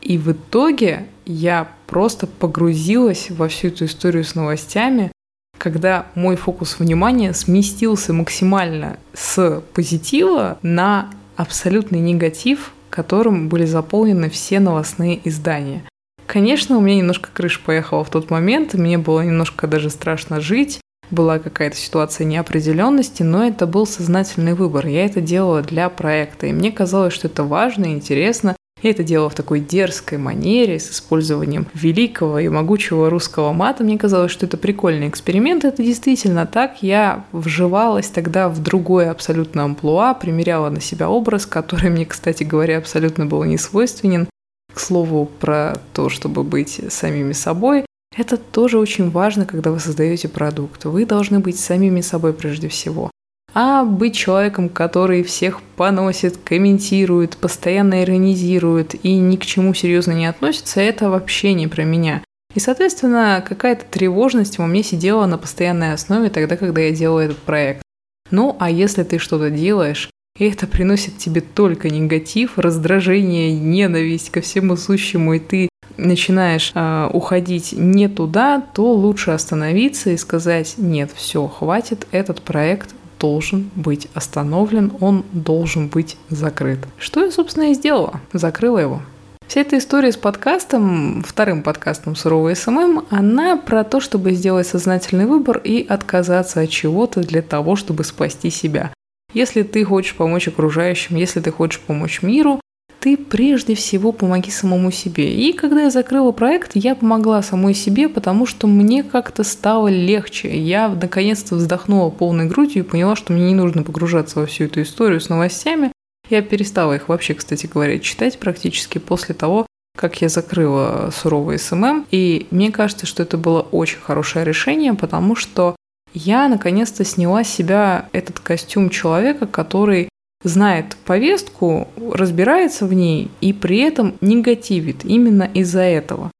И 0.00 0.16
в 0.16 0.30
итоге 0.30 1.06
я 1.26 1.68
просто 1.88 2.28
погрузилась 2.28 3.30
во 3.30 3.48
всю 3.48 3.68
эту 3.68 3.86
историю 3.86 4.22
с 4.22 4.36
новостями, 4.36 5.10
когда 5.58 6.06
мой 6.14 6.36
фокус 6.36 6.78
внимания 6.78 7.34
сместился 7.34 8.12
максимально 8.12 8.98
с 9.12 9.60
позитива 9.72 10.58
на 10.62 11.10
абсолютный 11.34 11.98
негатив, 11.98 12.72
которым 12.90 13.48
были 13.48 13.64
заполнены 13.64 14.30
все 14.30 14.60
новостные 14.60 15.20
издания. 15.28 15.82
Конечно, 16.26 16.78
у 16.78 16.80
меня 16.80 16.96
немножко 16.96 17.30
крыша 17.32 17.60
поехала 17.64 18.02
в 18.02 18.10
тот 18.10 18.30
момент, 18.30 18.74
мне 18.74 18.98
было 18.98 19.20
немножко 19.20 19.66
даже 19.66 19.90
страшно 19.90 20.40
жить, 20.40 20.80
была 21.10 21.38
какая-то 21.38 21.76
ситуация 21.76 22.24
неопределенности, 22.24 23.22
но 23.22 23.46
это 23.46 23.66
был 23.66 23.86
сознательный 23.86 24.54
выбор. 24.54 24.86
Я 24.86 25.04
это 25.04 25.20
делала 25.20 25.62
для 25.62 25.88
проекта, 25.88 26.46
и 26.46 26.52
мне 26.52 26.72
казалось, 26.72 27.12
что 27.12 27.28
это 27.28 27.44
важно 27.44 27.86
и 27.86 27.92
интересно. 27.92 28.56
Я 28.82 28.90
это 28.90 29.02
делала 29.02 29.30
в 29.30 29.34
такой 29.34 29.60
дерзкой 29.60 30.18
манере, 30.18 30.78
с 30.78 30.90
использованием 30.90 31.66
великого 31.72 32.38
и 32.38 32.48
могучего 32.48 33.08
русского 33.08 33.52
мата. 33.54 33.82
Мне 33.82 33.96
казалось, 33.96 34.30
что 34.30 34.44
это 34.44 34.58
прикольный 34.58 35.08
эксперимент. 35.08 35.64
Это 35.64 35.82
действительно 35.82 36.44
так. 36.44 36.82
Я 36.82 37.24
вживалась 37.32 38.08
тогда 38.08 38.50
в 38.50 38.62
другое 38.62 39.10
абсолютно 39.10 39.64
амплуа, 39.64 40.12
примеряла 40.12 40.68
на 40.68 40.82
себя 40.82 41.08
образ, 41.08 41.46
который 41.46 41.88
мне, 41.88 42.04
кстати 42.04 42.44
говоря, 42.44 42.76
абсолютно 42.76 43.24
был 43.24 43.42
не 43.44 43.56
свойственен. 43.56 44.28
К 44.74 44.80
слову, 44.80 45.26
про 45.26 45.74
то, 45.92 46.08
чтобы 46.08 46.42
быть 46.42 46.80
самими 46.92 47.32
собой, 47.32 47.86
это 48.16 48.36
тоже 48.36 48.78
очень 48.78 49.10
важно, 49.10 49.46
когда 49.46 49.70
вы 49.70 49.80
создаете 49.80 50.28
продукт. 50.28 50.84
Вы 50.84 51.06
должны 51.06 51.38
быть 51.40 51.58
самими 51.58 52.00
собой 52.00 52.32
прежде 52.32 52.68
всего. 52.68 53.10
А 53.54 53.84
быть 53.84 54.16
человеком, 54.16 54.68
который 54.68 55.22
всех 55.22 55.62
поносит, 55.76 56.36
комментирует, 56.38 57.36
постоянно 57.36 58.02
иронизирует 58.02 58.96
и 59.04 59.14
ни 59.14 59.36
к 59.36 59.46
чему 59.46 59.74
серьезно 59.74 60.12
не 60.12 60.26
относится, 60.26 60.80
это 60.80 61.08
вообще 61.08 61.54
не 61.54 61.68
про 61.68 61.84
меня. 61.84 62.24
И, 62.54 62.60
соответственно, 62.60 63.44
какая-то 63.46 63.84
тревожность 63.88 64.58
во 64.58 64.66
мне 64.66 64.82
сидела 64.82 65.26
на 65.26 65.38
постоянной 65.38 65.92
основе 65.92 66.30
тогда, 66.30 66.56
когда 66.56 66.82
я 66.82 66.90
делала 66.90 67.20
этот 67.20 67.38
проект. 67.38 67.82
Ну, 68.30 68.56
а 68.58 68.70
если 68.70 69.04
ты 69.04 69.18
что-то 69.18 69.50
делаешь, 69.50 70.10
и 70.38 70.46
это 70.46 70.66
приносит 70.66 71.18
тебе 71.18 71.40
только 71.40 71.90
негатив, 71.90 72.58
раздражение, 72.58 73.52
ненависть 73.52 74.30
ко 74.30 74.40
всему 74.40 74.76
сущему, 74.76 75.34
и 75.34 75.38
ты 75.38 75.68
начинаешь 75.96 76.72
э, 76.74 77.08
уходить 77.12 77.72
не 77.72 78.08
туда, 78.08 78.60
то 78.60 78.92
лучше 78.92 79.30
остановиться 79.30 80.10
и 80.10 80.16
сказать, 80.16 80.74
нет, 80.76 81.12
все, 81.14 81.46
хватит, 81.46 82.08
этот 82.10 82.42
проект 82.42 82.96
должен 83.20 83.70
быть 83.76 84.08
остановлен, 84.12 84.92
он 84.98 85.24
должен 85.32 85.86
быть 85.86 86.16
закрыт. 86.30 86.80
Что 86.98 87.24
я, 87.24 87.30
собственно, 87.30 87.70
и 87.70 87.74
сделала. 87.74 88.20
Закрыла 88.32 88.78
его. 88.78 89.02
Вся 89.46 89.60
эта 89.60 89.78
история 89.78 90.10
с 90.10 90.16
подкастом, 90.16 91.22
вторым 91.22 91.62
подкастом 91.62 92.16
«Суровый 92.16 92.56
SMM», 92.56 93.04
она 93.08 93.56
про 93.56 93.84
то, 93.84 94.00
чтобы 94.00 94.32
сделать 94.32 94.66
сознательный 94.66 95.26
выбор 95.26 95.58
и 95.58 95.86
отказаться 95.86 96.62
от 96.62 96.70
чего-то 96.70 97.20
для 97.20 97.40
того, 97.40 97.76
чтобы 97.76 98.02
спасти 98.02 98.50
себя. 98.50 98.90
Если 99.34 99.62
ты 99.62 99.84
хочешь 99.84 100.14
помочь 100.14 100.48
окружающим, 100.48 101.16
если 101.16 101.40
ты 101.40 101.50
хочешь 101.50 101.80
помочь 101.80 102.22
миру, 102.22 102.60
ты 103.00 103.18
прежде 103.18 103.74
всего 103.74 104.12
помоги 104.12 104.50
самому 104.50 104.90
себе. 104.90 105.34
И 105.34 105.52
когда 105.52 105.82
я 105.82 105.90
закрыла 105.90 106.32
проект, 106.32 106.70
я 106.74 106.94
помогла 106.94 107.42
самой 107.42 107.74
себе, 107.74 108.08
потому 108.08 108.46
что 108.46 108.66
мне 108.66 109.02
как-то 109.02 109.44
стало 109.44 109.88
легче. 109.88 110.56
Я 110.56 110.88
наконец-то 110.88 111.56
вздохнула 111.56 112.08
полной 112.08 112.46
грудью 112.46 112.82
и 112.82 112.86
поняла, 112.86 113.14
что 113.14 113.34
мне 113.34 113.48
не 113.48 113.54
нужно 113.54 113.82
погружаться 113.82 114.38
во 114.38 114.46
всю 114.46 114.64
эту 114.64 114.80
историю 114.80 115.20
с 115.20 115.28
новостями. 115.28 115.92
Я 116.30 116.40
перестала 116.40 116.94
их 116.94 117.10
вообще, 117.10 117.34
кстати 117.34 117.66
говоря, 117.66 117.98
читать 117.98 118.38
практически 118.38 118.96
после 118.96 119.34
того, 119.34 119.66
как 119.98 120.22
я 120.22 120.30
закрыла 120.30 121.10
суровый 121.14 121.58
SMM. 121.58 122.06
И 122.10 122.46
мне 122.50 122.72
кажется, 122.72 123.04
что 123.04 123.22
это 123.22 123.36
было 123.36 123.60
очень 123.60 123.98
хорошее 123.98 124.44
решение, 124.44 124.94
потому 124.94 125.36
что 125.36 125.76
я 126.14 126.48
наконец-то 126.48 127.04
сняла 127.04 127.44
с 127.44 127.48
себя 127.50 128.08
этот 128.12 128.38
костюм 128.38 128.88
человека, 128.88 129.46
который 129.46 130.08
знает 130.42 130.96
повестку, 131.04 131.88
разбирается 131.96 132.86
в 132.86 132.94
ней 132.94 133.30
и 133.40 133.52
при 133.52 133.78
этом 133.78 134.16
негативит 134.20 135.04
именно 135.04 135.50
из-за 135.52 135.80
этого. 135.80 136.30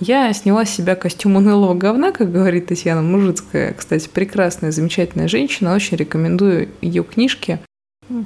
Я 0.00 0.32
сняла 0.32 0.64
с 0.64 0.70
себя 0.70 0.94
костюм 0.94 1.36
унылого 1.36 1.74
говна, 1.74 2.12
как 2.12 2.30
говорит 2.30 2.66
Татьяна 2.66 3.02
Мужицкая. 3.02 3.74
Кстати, 3.74 4.08
прекрасная, 4.08 4.70
замечательная 4.70 5.26
женщина. 5.26 5.74
Очень 5.74 5.96
рекомендую 5.96 6.68
ее 6.80 7.02
книжки. 7.02 7.58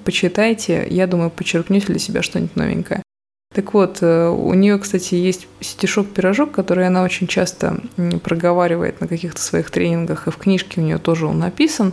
Почитайте. 0.05 0.87
Я 0.91 1.07
думаю, 1.07 1.31
подчеркнете 1.31 1.87
для 1.87 1.99
себя 1.99 2.23
что-нибудь 2.23 2.57
новенькое. 2.57 3.03
Так 3.53 3.75
вот, 3.75 3.99
э, 4.01 4.29
у 4.29 4.55
нее, 4.55 4.79
кстати, 4.79 5.15
есть 5.15 5.47
стишок-пирожок, 5.61 6.53
который 6.53 6.87
она 6.87 7.03
очень 7.03 7.27
часто 7.27 7.81
проговаривает 8.25 9.01
на 9.01 9.09
каких-то 9.09 9.41
своих 9.41 9.71
тренингах, 9.71 10.27
и 10.27 10.31
в 10.31 10.37
книжке 10.37 10.81
у 10.81 10.85
нее 10.85 10.99
тоже 10.99 11.27
он 11.27 11.39
написан. 11.39 11.93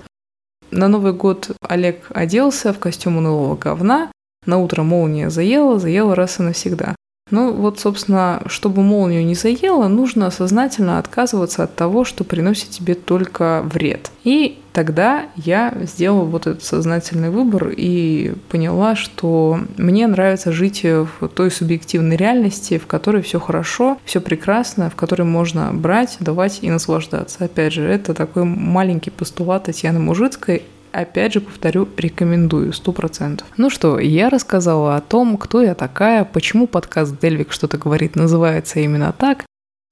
На 0.71 0.87
Новый 0.87 1.13
год 1.13 1.51
Олег 1.61 2.05
оделся 2.13 2.73
в 2.73 2.79
костюм 2.79 3.17
унылого 3.17 3.55
говна, 3.55 4.11
на 4.45 4.57
утро 4.57 4.83
молния 4.83 5.29
заела, 5.29 5.79
заела 5.79 6.15
раз 6.15 6.39
и 6.39 6.43
навсегда. 6.43 6.95
Ну 7.31 7.53
вот, 7.53 7.79
собственно, 7.79 8.41
чтобы 8.47 8.81
молнию 8.81 9.25
не 9.25 9.35
заело, 9.35 9.87
нужно 9.87 10.31
сознательно 10.31 10.97
отказываться 10.97 11.63
от 11.63 11.75
того, 11.75 12.03
что 12.03 12.23
приносит 12.23 12.69
тебе 12.69 12.95
только 12.95 13.61
вред. 13.65 14.11
И 14.23 14.59
тогда 14.79 15.25
я 15.35 15.73
сделала 15.81 16.23
вот 16.23 16.47
этот 16.47 16.63
сознательный 16.63 17.31
выбор 17.31 17.73
и 17.75 18.31
поняла, 18.47 18.95
что 18.95 19.59
мне 19.75 20.07
нравится 20.07 20.53
жить 20.53 20.83
в 20.85 21.27
той 21.27 21.51
субъективной 21.51 22.15
реальности, 22.15 22.77
в 22.77 22.87
которой 22.87 23.21
все 23.21 23.41
хорошо, 23.41 23.97
все 24.05 24.21
прекрасно, 24.21 24.89
в 24.89 24.95
которой 24.95 25.23
можно 25.23 25.73
брать, 25.73 26.15
давать 26.21 26.59
и 26.61 26.69
наслаждаться. 26.69 27.43
Опять 27.43 27.73
же, 27.73 27.83
это 27.83 28.13
такой 28.13 28.45
маленький 28.45 29.09
постулат 29.09 29.65
Татьяны 29.65 29.99
Мужицкой, 29.99 30.63
Опять 30.91 31.33
же, 31.33 31.41
повторю, 31.41 31.87
рекомендую, 31.97 32.73
сто 32.73 32.91
процентов. 32.91 33.45
Ну 33.57 33.69
что, 33.69 33.99
я 33.99 34.27
рассказала 34.29 34.95
о 34.95 35.01
том, 35.01 35.37
кто 35.37 35.61
я 35.61 35.75
такая, 35.75 36.23
почему 36.23 36.65
подкаст 36.65 37.19
«Дельвик 37.21 37.51
что-то 37.51 37.77
говорит» 37.77 38.15
называется 38.15 38.79
именно 38.79 39.13
так, 39.15 39.45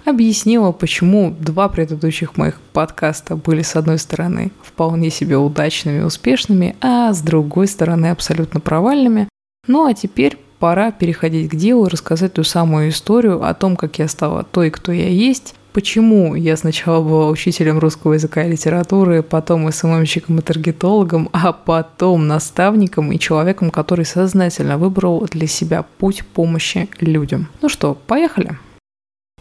объяснила, 0.07 0.71
почему 0.71 1.35
два 1.39 1.69
предыдущих 1.69 2.37
моих 2.37 2.59
подкаста 2.73 3.35
были, 3.35 3.61
с 3.61 3.75
одной 3.75 3.99
стороны, 3.99 4.51
вполне 4.61 5.09
себе 5.09 5.37
удачными, 5.37 6.03
успешными, 6.03 6.75
а 6.81 7.13
с 7.13 7.21
другой 7.21 7.67
стороны, 7.67 8.07
абсолютно 8.07 8.59
провальными. 8.59 9.27
Ну 9.67 9.85
а 9.85 9.93
теперь 9.93 10.37
пора 10.59 10.91
переходить 10.91 11.49
к 11.49 11.55
делу 11.55 11.85
и 11.85 11.89
рассказать 11.89 12.33
ту 12.33 12.43
самую 12.43 12.89
историю 12.89 13.43
о 13.43 13.53
том, 13.53 13.75
как 13.75 13.99
я 13.99 14.07
стала 14.07 14.43
той, 14.43 14.71
кто 14.71 14.91
я 14.91 15.09
есть, 15.09 15.55
почему 15.73 16.33
я 16.35 16.57
сначала 16.57 17.03
была 17.03 17.29
учителем 17.29 17.77
русского 17.77 18.13
языка 18.13 18.43
и 18.43 18.51
литературы, 18.51 19.21
потом 19.21 19.71
СММщиком 19.71 20.39
и 20.39 20.41
таргетологом, 20.41 21.29
а 21.33 21.53
потом 21.53 22.27
наставником 22.27 23.11
и 23.11 23.19
человеком, 23.19 23.69
который 23.69 24.05
сознательно 24.05 24.77
выбрал 24.77 25.27
для 25.29 25.47
себя 25.47 25.85
путь 25.99 26.25
помощи 26.25 26.89
людям. 26.99 27.49
Ну 27.61 27.69
что, 27.69 27.95
поехали? 28.07 28.57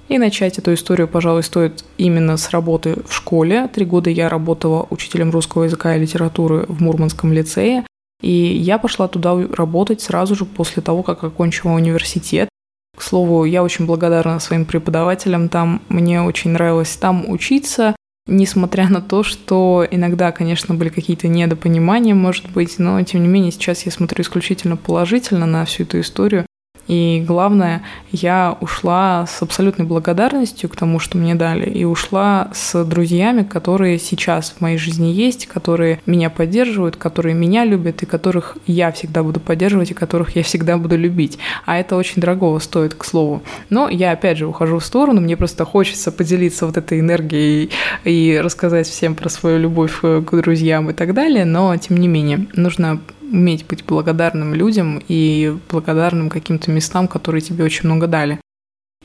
И 0.08 0.18
начать 0.18 0.58
эту 0.58 0.72
историю, 0.74 1.08
пожалуй, 1.08 1.42
стоит 1.42 1.84
именно 1.98 2.36
с 2.36 2.50
работы 2.50 2.96
в 3.06 3.12
школе. 3.12 3.68
Три 3.68 3.84
года 3.84 4.08
я 4.08 4.28
работала 4.28 4.86
учителем 4.90 5.30
русского 5.30 5.64
языка 5.64 5.96
и 5.96 6.00
литературы 6.00 6.64
в 6.68 6.80
Мурманском 6.80 7.32
лицее. 7.32 7.84
И 8.22 8.30
я 8.30 8.78
пошла 8.78 9.08
туда 9.08 9.36
работать 9.52 10.00
сразу 10.00 10.34
же 10.34 10.44
после 10.44 10.82
того, 10.82 11.02
как 11.02 11.24
окончила 11.24 11.72
университет. 11.72 12.48
К 12.96 13.02
слову, 13.02 13.44
я 13.44 13.62
очень 13.62 13.84
благодарна 13.84 14.38
своим 14.38 14.64
преподавателям 14.64 15.48
там. 15.48 15.82
Мне 15.88 16.22
очень 16.22 16.52
нравилось 16.52 16.96
там 16.96 17.28
учиться, 17.28 17.94
несмотря 18.26 18.88
на 18.88 19.02
то, 19.02 19.22
что 19.22 19.86
иногда, 19.90 20.32
конечно, 20.32 20.74
были 20.74 20.88
какие-то 20.88 21.28
недопонимания, 21.28 22.14
может 22.14 22.50
быть, 22.50 22.78
но 22.78 23.02
тем 23.02 23.22
не 23.22 23.28
менее 23.28 23.52
сейчас 23.52 23.82
я 23.82 23.92
смотрю 23.92 24.22
исключительно 24.22 24.76
положительно 24.76 25.46
на 25.46 25.64
всю 25.66 25.82
эту 25.82 26.00
историю. 26.00 26.45
И 26.88 27.24
главное, 27.26 27.82
я 28.12 28.56
ушла 28.60 29.26
с 29.26 29.42
абсолютной 29.42 29.86
благодарностью 29.86 30.68
к 30.68 30.76
тому, 30.76 30.98
что 30.98 31.18
мне 31.18 31.34
дали, 31.34 31.68
и 31.68 31.84
ушла 31.84 32.50
с 32.54 32.84
друзьями, 32.84 33.42
которые 33.42 33.98
сейчас 33.98 34.54
в 34.56 34.60
моей 34.60 34.78
жизни 34.78 35.08
есть, 35.08 35.46
которые 35.46 36.00
меня 36.06 36.30
поддерживают, 36.30 36.96
которые 36.96 37.34
меня 37.34 37.64
любят, 37.64 38.02
и 38.02 38.06
которых 38.06 38.56
я 38.66 38.92
всегда 38.92 39.22
буду 39.22 39.40
поддерживать, 39.40 39.90
и 39.90 39.94
которых 39.94 40.36
я 40.36 40.42
всегда 40.42 40.76
буду 40.76 40.96
любить. 40.96 41.38
А 41.64 41.78
это 41.78 41.96
очень 41.96 42.20
дорогого 42.20 42.58
стоит, 42.58 42.94
к 42.94 43.04
слову. 43.04 43.42
Но 43.70 43.88
я, 43.88 44.12
опять 44.12 44.38
же, 44.38 44.46
ухожу 44.46 44.78
в 44.78 44.84
сторону, 44.84 45.20
мне 45.20 45.36
просто 45.36 45.64
хочется 45.64 46.12
поделиться 46.12 46.66
вот 46.66 46.76
этой 46.76 47.00
энергией 47.00 47.70
и 48.04 48.40
рассказать 48.42 48.86
всем 48.86 49.14
про 49.14 49.28
свою 49.28 49.58
любовь 49.58 50.00
к 50.00 50.30
друзьям 50.30 50.90
и 50.90 50.92
так 50.92 51.14
далее, 51.14 51.44
но, 51.44 51.76
тем 51.76 51.96
не 51.96 52.08
менее, 52.08 52.46
нужно 52.54 53.00
уметь 53.32 53.66
быть 53.66 53.84
благодарным 53.84 54.54
людям 54.54 55.02
и 55.08 55.56
благодарным 55.70 56.28
каким-то 56.28 56.70
местам, 56.70 57.08
которые 57.08 57.40
тебе 57.40 57.64
очень 57.64 57.86
много 57.86 58.06
дали. 58.06 58.40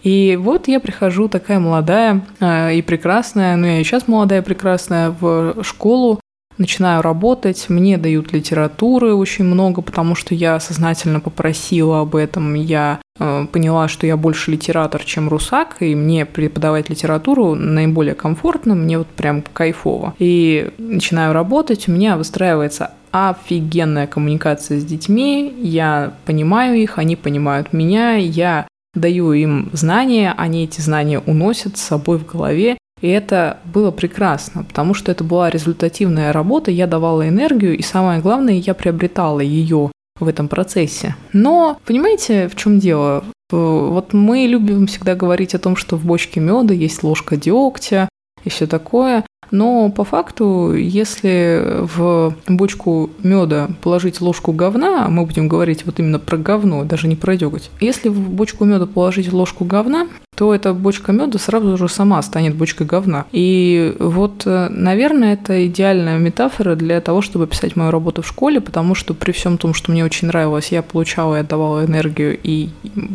И 0.04 0.36
вот 0.40 0.68
я 0.68 0.80
прихожу 0.80 1.28
такая 1.28 1.60
молодая 1.60 2.26
э, 2.40 2.76
и 2.76 2.82
прекрасная, 2.82 3.56
ну 3.56 3.68
я 3.68 3.80
и 3.80 3.84
сейчас 3.84 4.08
молодая 4.08 4.42
и 4.42 4.44
прекрасная, 4.44 5.12
в 5.12 5.64
школу, 5.64 6.20
начинаю 6.62 7.02
работать, 7.02 7.66
мне 7.68 7.98
дают 7.98 8.32
литературы 8.32 9.14
очень 9.14 9.44
много, 9.44 9.82
потому 9.82 10.16
что 10.16 10.34
я 10.34 10.60
сознательно 10.60 11.20
попросила 11.20 12.02
об 12.02 12.16
этом, 12.16 12.54
я 12.54 13.02
э, 13.20 13.46
поняла, 13.52 13.88
что 13.88 14.08
я 14.08 14.16
больше 14.16 14.52
литератор, 14.52 15.04
чем 15.04 15.28
русак, 15.28 15.78
и 15.82 15.94
мне 15.96 16.26
преподавать 16.26 16.90
литературу 16.90 17.56
наиболее 17.56 18.16
комфортно, 18.16 18.76
мне 18.76 18.98
вот 19.00 19.08
прям 19.08 19.42
кайфово. 19.42 20.14
И 20.20 20.72
начинаю 20.78 21.34
работать, 21.34 21.90
у 21.90 21.92
меня 21.92 22.16
выстраивается 22.16 22.92
офигенная 23.12 24.08
коммуникация 24.08 24.80
с 24.80 24.86
детьми, 24.86 25.54
я 25.58 26.14
понимаю 26.26 26.78
их, 26.78 26.98
они 26.98 27.18
понимают 27.18 27.74
меня, 27.74 28.16
я 28.16 28.68
даю 28.94 29.34
им 29.34 29.70
знания, 29.74 30.34
они 30.38 30.66
эти 30.66 30.82
знания 30.82 31.20
уносят 31.20 31.78
с 31.78 31.82
собой 31.82 32.18
в 32.18 32.26
голове, 32.26 32.78
И 33.02 33.08
это 33.10 33.58
было 33.66 33.92
прекрасно, 33.92 34.64
потому 34.64 34.94
что 34.94 35.12
это 35.12 35.24
была 35.24 35.50
результативная 35.50 36.32
работа, 36.32 36.72
я 36.72 36.88
давала 36.88 37.28
энергию, 37.28 37.78
и 37.78 37.82
самое 37.82 38.22
главное, 38.22 38.54
я 38.54 38.74
приобретала 38.74 39.40
ее 39.40 39.92
в 40.20 40.28
этом 40.28 40.48
процессе. 40.48 41.16
Но 41.34 41.80
понимаете, 41.86 42.48
в 42.48 42.56
чем 42.56 42.80
дело? 42.80 43.24
Вот 43.50 44.14
мы 44.14 44.46
любим 44.46 44.88
всегда 44.88 45.16
говорить 45.16 45.56
о 45.56 45.60
том, 45.60 45.76
что 45.76 45.98
в 45.98 46.06
бочке 46.06 46.40
меда 46.40 46.74
есть 46.74 47.04
ложка 47.04 47.36
дегтя 47.36 48.08
и 48.44 48.50
все 48.50 48.68
такое. 48.68 49.26
Но 49.50 49.92
по 49.92 50.06
факту, 50.06 50.74
если 50.74 51.62
в 51.82 52.34
бочку 52.48 53.10
меда 53.22 53.70
положить 53.82 54.22
ложку 54.22 54.54
говна, 54.54 55.10
мы 55.10 55.26
будем 55.26 55.50
говорить 55.50 55.86
вот 55.86 56.00
именно 56.00 56.20
про 56.20 56.38
говно, 56.38 56.86
даже 56.86 57.08
не 57.08 57.18
про 57.18 57.36
деготь. 57.36 57.70
Если 57.82 58.08
в 58.08 58.30
бочку 58.30 58.64
меда 58.64 58.86
положить 58.86 59.34
ложку 59.34 59.66
говна, 59.66 60.08
то 60.42 60.56
эта 60.56 60.74
бочка 60.74 61.12
меда 61.12 61.38
сразу 61.38 61.78
же 61.78 61.88
сама 61.88 62.20
станет 62.24 62.56
бочкой 62.56 62.88
говна. 62.88 63.26
И 63.32 63.96
вот, 64.00 64.48
э, 64.48 64.70
наверное, 64.70 65.34
это 65.34 65.68
идеальная 65.68 66.18
метафора 66.18 66.76
для 66.76 67.00
того, 67.00 67.22
чтобы 67.22 67.46
писать 67.46 67.76
мою 67.76 67.92
работу 67.92 68.24
в 68.24 68.28
школе, 68.28 68.60
потому 68.60 68.96
что 68.96 69.14
при 69.14 69.34
всем 69.34 69.60
том, 69.60 69.76
что 69.76 69.92
мне 69.92 70.04
очень 70.04 70.30
нравилось, 70.30 70.72
я 70.72 70.82
получала 70.82 71.36
и 71.36 71.40
отдавала 71.42 71.86
энергию, 71.86 72.40
и 72.42 72.70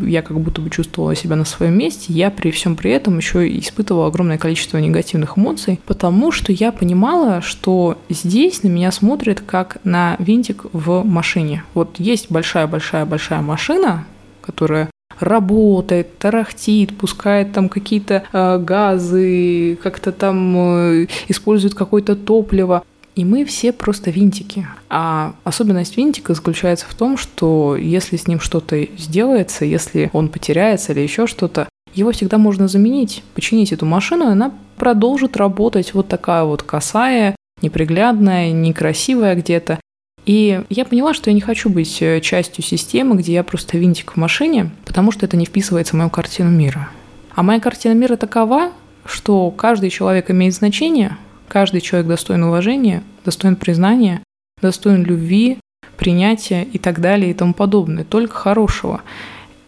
я 0.05 0.23
как 0.23 0.39
будто 0.39 0.61
бы 0.61 0.71
чувствовала 0.71 1.17
себя 1.17 1.35
на 1.35 1.45
своем 1.45 1.77
месте, 1.77 2.13
я 2.13 2.31
при 2.31 2.53
всем 2.53 2.77
при 2.77 2.93
этом 2.93 3.19
еще 3.19 3.59
испытывала 3.59 4.07
огромное 4.07 4.39
количество 4.39 4.79
негативных 4.79 5.37
эмоций, 5.37 5.81
потому 5.85 6.31
что 6.31 6.53
я 6.53 6.71
понимала, 6.71 7.41
что 7.41 7.99
здесь 8.09 8.63
на 8.63 8.69
меня 8.69 8.93
смотрят 8.93 9.41
как 9.41 9.79
на 9.83 10.15
винтик 10.21 10.67
в 10.73 11.03
машине. 11.03 11.65
Вот 11.75 11.99
есть 11.99 12.31
большая-большая-большая 12.31 13.41
машина, 13.41 14.05
которая 14.43 14.91
работает, 15.21 16.19
тарахтит, 16.19 16.97
пускает 16.97 17.53
там 17.53 17.69
какие-то 17.69 18.25
э, 18.33 18.59
газы, 18.59 19.79
как-то 19.83 20.13
там 20.13 20.57
э, 20.57 21.07
использует 21.29 21.75
какое-то 21.75 22.17
топливо. 22.17 22.83
И 23.15 23.25
мы 23.25 23.47
все 23.47 23.73
просто 23.73 24.11
винтики. 24.11 24.67
А 24.91 25.35
особенность 25.43 25.97
винтика 25.97 26.35
заключается 26.35 26.87
в 26.87 26.95
том, 26.95 27.17
что 27.17 27.75
если 27.75 28.17
с 28.17 28.27
ним 28.27 28.41
что-то 28.41 28.87
сделается, 28.99 29.65
если 29.65 30.11
он 30.13 30.29
потеряется 30.29 30.93
или 30.93 31.01
еще 31.01 31.27
что-то, 31.27 31.67
его 31.95 32.13
всегда 32.13 32.37
можно 32.37 32.69
заменить, 32.69 33.23
починить 33.35 33.73
эту 33.73 33.87
машину, 33.87 34.29
и 34.29 34.33
она 34.33 34.53
продолжит 34.77 35.39
работать 35.39 35.95
вот 35.95 36.09
такая 36.09 36.45
вот 36.45 36.63
косая, 36.63 37.35
неприглядная, 37.63 38.53
некрасивая 38.53 39.35
где-то. 39.35 39.81
И 40.27 40.63
я 40.69 40.85
поняла, 40.85 41.15
что 41.15 41.31
я 41.31 41.35
не 41.35 41.41
хочу 41.41 41.71
быть 41.71 42.03
э, 42.03 42.21
частью 42.21 42.65
системы, 42.65 43.17
где 43.17 43.33
я 43.33 43.45
просто 43.45 43.79
винтик 43.79 44.13
в 44.13 44.17
машине, 44.17 44.71
потому 44.85 45.13
что 45.13 45.25
это 45.25 45.37
не 45.37 45.47
вписывается 45.47 45.95
в 45.95 45.99
мою 45.99 46.11
картину 46.11 46.51
мира. 46.51 46.91
А 47.35 47.45
моя 47.45 47.61
картина 47.61 47.93
мира 47.93 48.17
такова, 48.17 48.73
что 49.05 49.51
каждый 49.53 49.89
человек 49.91 50.31
имеет 50.31 50.55
значение, 50.55 51.17
каждый 51.47 51.81
человек 51.81 52.09
достоин 52.09 52.43
уважения, 52.43 53.05
достоин 53.25 53.55
признания, 53.55 54.21
достоин 54.61 55.05
любви, 55.05 55.59
принятия 55.97 56.65
и 56.65 56.79
так 56.79 57.01
далее 57.01 57.31
и 57.31 57.35
тому 57.35 57.55
подобное, 57.55 58.03
только 58.03 58.35
хорошего. 58.35 59.03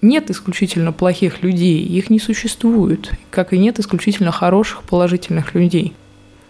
Нет 0.03 0.31
исключительно 0.31 0.93
плохих 0.93 1.43
людей, 1.43 1.83
их 1.83 2.11
не 2.11 2.19
существует, 2.19 3.13
как 3.31 3.53
и 3.53 3.59
нет 3.59 3.79
исключительно 3.79 4.33
хороших 4.33 4.83
положительных 4.83 5.55
людей. 5.55 5.95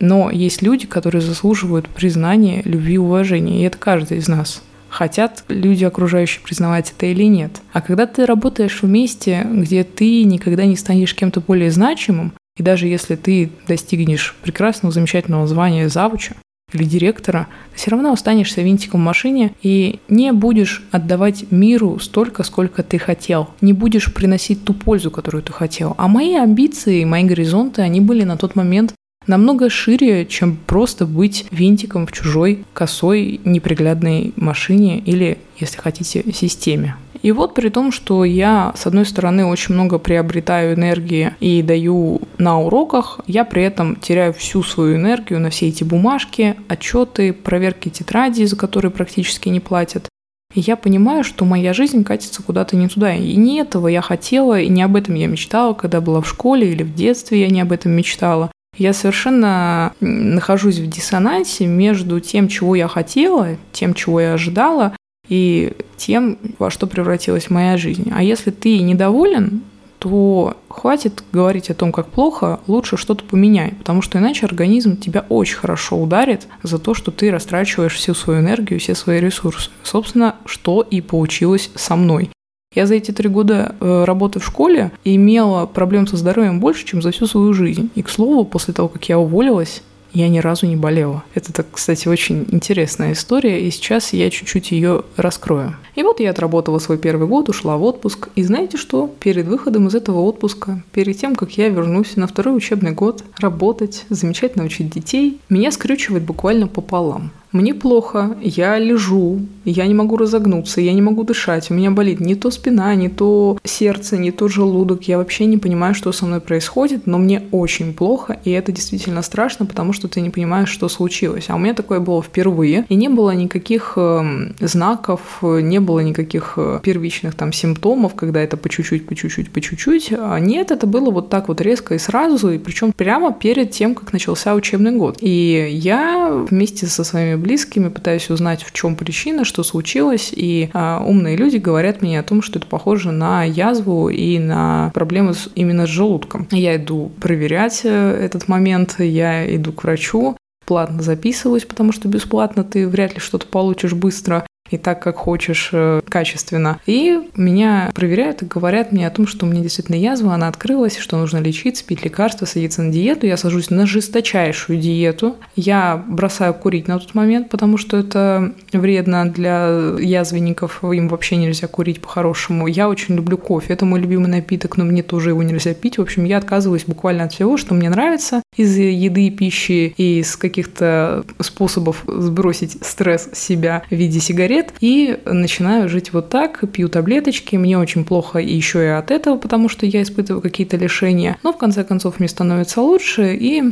Но 0.01 0.31
есть 0.31 0.63
люди, 0.63 0.87
которые 0.87 1.21
заслуживают 1.21 1.89
признания, 1.89 2.63
любви, 2.65 2.99
уважения, 2.99 3.61
и 3.61 3.65
это 3.65 3.79
каждый 3.79 4.19
из 4.19 4.29
нас. 4.29 4.63
Хотят 4.89 5.45
люди 5.49 5.85
окружающие 5.85 6.43
признавать 6.43 6.93
это 6.97 7.07
или 7.07 7.25
нет. 7.25 7.61
А 7.73 7.81
когда 7.83 8.07
ты 8.07 8.25
работаешь 8.25 8.83
вместе, 8.83 9.47
где 9.51 9.85
ты 9.85 10.25
никогда 10.25 10.65
не 10.65 10.77
станешь 10.77 11.15
кем-то 11.15 11.41
более 11.41 11.71
значимым, 11.71 12.33
и 12.57 12.63
даже 12.63 12.89
если 12.89 13.15
ты 13.15 13.51
достигнешь 13.67 14.35
прекрасного, 14.43 14.93
замечательного 14.93 15.47
звания 15.47 15.89
завуча 15.89 16.35
или 16.73 16.85
директора, 16.85 17.47
ты 17.73 17.79
все 17.79 17.91
равно 17.93 18.13
останешься 18.13 18.63
винтиком 18.63 19.01
в 19.01 19.05
машине 19.05 19.55
и 19.63 20.01
не 20.09 20.33
будешь 20.33 20.83
отдавать 20.91 21.51
миру 21.51 21.99
столько, 21.99 22.43
сколько 22.43 22.83
ты 22.83 22.99
хотел. 22.99 23.51
Не 23.61 23.73
будешь 23.73 24.13
приносить 24.13 24.65
ту 24.65 24.75
пользу, 24.75 25.11
которую 25.11 25.43
ты 25.43 25.53
хотел. 25.53 25.95
А 25.99 26.09
мои 26.09 26.35
амбиции, 26.35 27.05
мои 27.05 27.25
горизонты, 27.25 27.83
они 27.83 28.01
были 28.01 28.25
на 28.25 28.37
тот 28.37 28.57
момент 28.57 28.95
намного 29.29 29.71
шире, 29.71 30.27
чем 30.27 30.57
просто 30.57 31.07
быть 31.07 31.47
винтиком 31.51 32.07
в 32.07 32.13
чужой 32.13 32.65
косой 32.73 33.41
неприглядной 33.45 34.33
машине 34.37 34.99
или, 34.99 35.39
если 35.59 35.79
хотите, 35.79 36.25
системе. 36.33 36.97
И 37.23 37.33
вот 37.33 37.55
при 37.55 37.69
том, 37.69 37.91
что 37.91 38.25
я, 38.25 38.73
с 38.77 38.87
одной 38.87 39.05
стороны, 39.05 39.45
очень 39.45 39.75
много 39.75 39.99
приобретаю 39.99 40.75
энергии 40.75 41.35
и 41.41 41.63
даю 41.63 42.23
на 42.39 42.61
уроках, 42.61 43.21
я 43.27 43.45
при 43.45 43.65
этом 43.65 43.97
теряю 43.97 44.33
всю 44.33 44.63
свою 44.63 44.97
энергию 44.97 45.41
на 45.41 45.51
все 45.51 45.69
эти 45.69 45.83
бумажки, 45.83 46.57
отчеты, 46.69 47.33
проверки 47.33 47.89
тетради, 47.89 48.45
за 48.45 48.57
которые 48.57 48.93
практически 48.93 49.49
не 49.49 49.61
платят. 49.61 50.09
И 50.55 50.61
я 50.61 50.77
понимаю, 50.77 51.25
что 51.25 51.45
моя 51.45 51.73
жизнь 51.73 52.05
катится 52.05 52.43
куда-то 52.43 52.77
не 52.77 52.89
туда. 52.89 53.15
И 53.15 53.35
не 53.37 53.59
этого 53.59 53.89
я 53.89 54.01
хотела, 54.01 54.61
и 54.61 54.69
не 54.69 54.83
об 54.83 54.97
этом 54.97 55.15
я 55.15 55.27
мечтала, 55.27 55.75
когда 55.75 56.01
была 56.01 56.21
в 56.21 56.29
школе 56.29 56.71
или 56.71 56.83
в 56.85 56.95
детстве 56.95 57.41
я 57.41 57.49
не 57.49 57.61
об 57.61 57.73
этом 57.73 57.93
мечтала 57.93 58.51
я 58.79 58.93
совершенно 58.93 59.93
нахожусь 60.01 60.79
в 60.79 60.89
диссонансе 60.89 61.67
между 61.67 62.21
тем, 62.21 62.49
чего 62.49 62.75
я 62.75 62.89
хотела, 62.89 63.57
тем, 63.73 63.93
чего 63.95 64.21
я 64.21 64.35
ожидала, 64.35 64.95
и 65.29 65.73
тем, 65.97 66.39
во 66.59 66.71
что 66.71 66.87
превратилась 66.87 67.51
моя 67.51 67.77
жизнь. 67.77 68.11
А 68.15 68.23
если 68.23 68.51
ты 68.51 68.79
недоволен, 68.81 69.63
то 69.99 70.57
хватит 70.69 71.25
говорить 71.33 71.71
о 71.71 71.75
том, 71.75 71.91
как 71.91 72.07
плохо, 72.07 72.61
лучше 72.69 72.97
что-то 72.97 73.25
поменяй, 73.25 73.75
потому 73.75 74.01
что 74.01 74.19
иначе 74.19 74.47
организм 74.47 74.97
тебя 74.97 75.27
очень 75.29 75.57
хорошо 75.57 76.01
ударит 76.01 76.47
за 76.63 76.79
то, 76.79 76.95
что 76.95 77.11
ты 77.11 77.31
растрачиваешь 77.31 77.95
всю 77.95 78.15
свою 78.15 78.41
энергию, 78.41 78.79
все 78.79 78.95
свои 78.95 79.19
ресурсы. 79.19 79.71
Собственно, 79.83 80.37
что 80.47 80.83
и 80.83 81.01
получилось 81.01 81.71
со 81.75 81.97
мной. 81.97 82.31
Я 82.75 82.87
за 82.87 82.95
эти 82.95 83.13
три 83.13 83.29
года 83.29 83.75
э, 83.81 84.05
работы 84.05 84.41
в 84.41 84.45
школе 84.45 84.93
имела 85.03 85.65
проблем 85.65 86.07
со 86.07 86.17
здоровьем 86.17 86.61
больше, 86.61 86.85
чем 86.85 87.01
за 87.01 87.11
всю 87.11 87.27
свою 87.27 87.55
жизнь. 87.55 87.91
И, 87.95 88.03
к 88.03 88.11
слову, 88.11 88.45
после 88.45 88.75
того, 88.75 88.89
как 88.89 89.09
я 89.09 89.19
уволилась, 89.19 89.83
я 90.13 90.29
ни 90.29 90.39
разу 90.39 90.67
не 90.67 90.77
болела. 90.77 91.25
Это, 91.35 91.65
кстати, 91.71 92.09
очень 92.09 92.47
интересная 92.51 93.13
история, 93.13 93.67
и 93.67 93.71
сейчас 93.71 94.13
я 94.13 94.31
чуть-чуть 94.31 94.71
ее 94.71 95.03
раскрою. 95.17 95.77
И 95.97 96.03
вот 96.03 96.21
я 96.21 96.31
отработала 96.31 96.79
свой 96.79 96.99
первый 96.99 97.27
год, 97.27 97.49
ушла 97.49 97.77
в 97.79 97.83
отпуск. 97.83 98.29
И 98.35 98.43
знаете 98.43 98.77
что? 98.77 99.13
Перед 99.19 99.47
выходом 99.47 99.89
из 99.89 99.95
этого 99.95 100.21
отпуска, 100.21 100.83
перед 100.93 101.17
тем, 101.19 101.37
как 101.37 101.53
я 101.59 101.71
вернусь 101.71 102.17
на 102.17 102.27
второй 102.27 102.57
учебный 102.57 102.93
год 102.93 103.25
работать, 103.39 104.05
замечательно 104.09 104.65
учить 104.65 104.91
детей, 104.91 105.41
меня 105.49 105.73
скрючивает 105.73 106.25
буквально 106.25 106.69
пополам. 106.69 107.33
Мне 107.53 107.75
плохо, 107.75 108.37
я 108.43 108.79
лежу, 108.79 109.41
я 109.65 109.87
не 109.87 109.95
могу 109.95 110.17
разогнуться, 110.17 110.81
я 110.81 110.93
не 110.93 111.01
могу 111.01 111.25
дышать, 111.25 111.71
у 111.71 111.75
меня 111.75 111.91
болит 111.91 112.21
не 112.21 112.35
то 112.35 112.51
спина, 112.51 112.95
не 112.95 113.09
то 113.09 113.59
сердце, 113.65 114.19
не 114.19 114.33
то 114.33 114.49
желудок, 114.49 115.05
я 115.05 115.19
вообще 115.19 115.47
не 115.47 115.57
понимаю, 115.57 115.95
что 115.95 116.13
со 116.13 116.27
мной 116.27 116.41
происходит, 116.41 117.07
но 117.07 117.19
мне 117.19 117.43
очень 117.51 117.95
плохо, 117.95 118.39
и 118.45 118.51
это 118.51 118.71
действительно 118.71 119.23
страшно, 119.23 119.65
потому 119.67 119.93
что 119.93 120.09
ты 120.09 120.21
не 120.21 120.31
понимаешь, 120.31 120.69
что 120.69 120.89
случилось. 120.89 121.47
А 121.49 121.55
у 121.55 121.59
меня 121.59 121.75
такое 121.75 122.01
было 122.01 122.23
впервые, 122.23 122.85
и 122.89 122.95
не 122.95 123.09
было 123.09 123.31
никаких 123.31 123.95
э, 123.97 124.53
знаков, 124.61 125.21
не 125.43 125.81
было 125.81 126.01
никаких 126.01 126.55
э, 126.57 126.81
первичных 126.83 127.35
там 127.35 127.53
симптомов, 127.53 128.15
когда 128.15 128.41
это 128.41 128.57
по 128.57 128.69
чуть-чуть, 128.69 129.07
по 129.07 129.15
чуть-чуть, 129.15 129.51
по 129.51 129.61
чуть-чуть. 129.61 130.13
А 130.17 130.39
нет, 130.39 130.71
это 130.71 130.87
было 130.87 131.11
вот 131.11 131.31
так 131.31 131.49
вот 131.49 131.61
резко 131.61 131.95
и 131.95 131.99
сразу, 131.99 132.51
и 132.51 132.59
причем 132.59 132.93
прямо 132.93 133.33
перед 133.33 133.71
тем, 133.71 133.95
как 133.95 134.13
начался 134.13 134.55
учебный 134.55 134.93
год. 134.93 135.17
И 135.21 135.69
я 135.71 136.31
вместе 136.51 136.87
со 136.87 137.05
своими 137.05 137.38
близкими 137.39 137.89
пытаюсь 137.89 138.31
узнать, 138.31 138.63
в 138.63 138.73
чем 138.73 138.97
причина, 138.97 139.45
что 139.45 139.63
случилось, 139.63 140.33
и 140.35 140.71
а, 140.73 141.03
умные 141.05 141.37
люди 141.37 141.57
говорят 141.57 142.03
мне 142.03 142.21
о 142.21 142.23
том, 142.23 142.43
что 142.43 142.59
это 142.59 142.69
похоже 142.69 143.13
на 143.13 143.45
язву 143.45 144.09
и 144.09 144.39
на 144.39 144.91
проблемы 144.95 145.35
с, 145.35 145.49
именно 145.55 145.87
с 145.87 145.91
желудком. 145.91 146.47
Я 146.51 146.77
иду 146.77 147.11
проверять 147.21 147.83
э, 147.85 147.89
этот 147.89 148.49
момент, 148.49 148.97
я 148.99 149.55
иду 149.55 149.73
к 149.73 149.85
врачу, 149.85 150.37
платно 150.69 151.03
записываюсь, 151.03 151.65
потому 151.65 151.93
что 151.93 152.09
бесплатно 152.09 152.63
ты 152.63 152.87
вряд 152.87 153.15
ли 153.15 153.21
что-то 153.21 153.47
получишь 153.47 153.95
быстро 153.95 154.47
и 154.71 154.79
так, 154.79 155.03
как 155.03 155.17
хочешь, 155.17 155.71
э, 155.73 156.01
качественно. 156.09 156.81
И 156.87 157.19
меня 157.37 157.91
проверяют 157.95 158.43
и 158.43 158.47
говорят 158.47 158.93
мне 158.93 159.07
о 159.07 159.11
том, 159.11 159.27
что 159.27 159.47
у 159.47 159.49
меня 159.49 159.63
действительно 159.63 159.97
язва, 159.97 160.35
она 160.35 160.49
открылась, 160.49 160.99
что 160.99 161.17
нужно 161.17 161.39
лечиться, 161.39 161.85
пить 161.85 162.05
лекарства, 162.05 162.47
садиться 162.47 162.83
на 162.83 162.93
диету. 162.93 163.27
Я 163.27 163.37
сажусь 163.37 163.71
на 163.71 163.87
жесточайшую 163.87 164.79
диету. 164.79 165.37
Я 165.57 166.03
бросаю 166.09 166.55
курить 166.55 166.89
на 166.89 166.99
тот 166.99 167.15
момент, 167.15 167.51
потому 167.51 167.77
что 167.77 167.97
это 167.97 168.53
вредно 168.73 169.29
для 169.31 169.97
язвенников, 169.99 170.83
им 170.85 171.09
вообще 171.09 171.37
нельзя 171.37 171.67
курить 171.69 172.01
по-хорошему. 172.01 172.67
Я 172.67 172.89
очень 172.89 173.17
люблю 173.17 173.39
кофе, 173.39 173.73
это 173.73 173.85
мой 173.85 174.01
любимый 174.01 174.29
напиток, 174.29 174.77
но 174.77 174.85
мне 174.85 175.03
тоже 175.03 175.31
его 175.31 175.43
нельзя 175.43 175.75
пить. 175.75 175.99
В 175.99 176.03
общем, 176.03 176.25
я 176.25 176.39
отказываюсь 176.39 176.85
буквально 176.87 177.25
от 177.25 177.33
всего, 177.33 177.57
что 177.57 177.75
мне 177.75 177.91
нравится. 177.91 178.43
Из 178.57 178.77
еды, 178.77 179.31
пищи 179.31 179.95
и 179.97 180.21
из 180.21 180.37
каких-то 180.37 181.25
способов 181.41 182.03
сбросить 182.07 182.79
стресс 182.85 183.29
себя 183.33 183.83
в 183.89 183.95
виде 183.95 184.21
сигарет. 184.21 184.73
И 184.81 185.19
начинаю 185.25 185.89
жить 185.89 186.13
вот 186.13 186.29
так, 186.29 186.65
пью 186.73 186.89
таблеточки. 186.89 187.57
Мне 187.57 187.79
очень 187.79 188.05
плохо 188.05 188.39
еще 188.39 188.85
и 188.85 188.89
от 188.89 189.11
этого, 189.11 189.37
потому 189.37 189.69
что 189.69 189.87
я 189.87 190.03
испытываю 190.03 190.43
какие-то 190.43 190.77
лишения. 190.77 191.37
Но 191.43 191.53
в 191.53 191.59
конце 191.59 191.85
концов 191.85 192.19
мне 192.19 192.29
становится 192.29 192.81
лучше, 192.81 193.35
и 193.35 193.63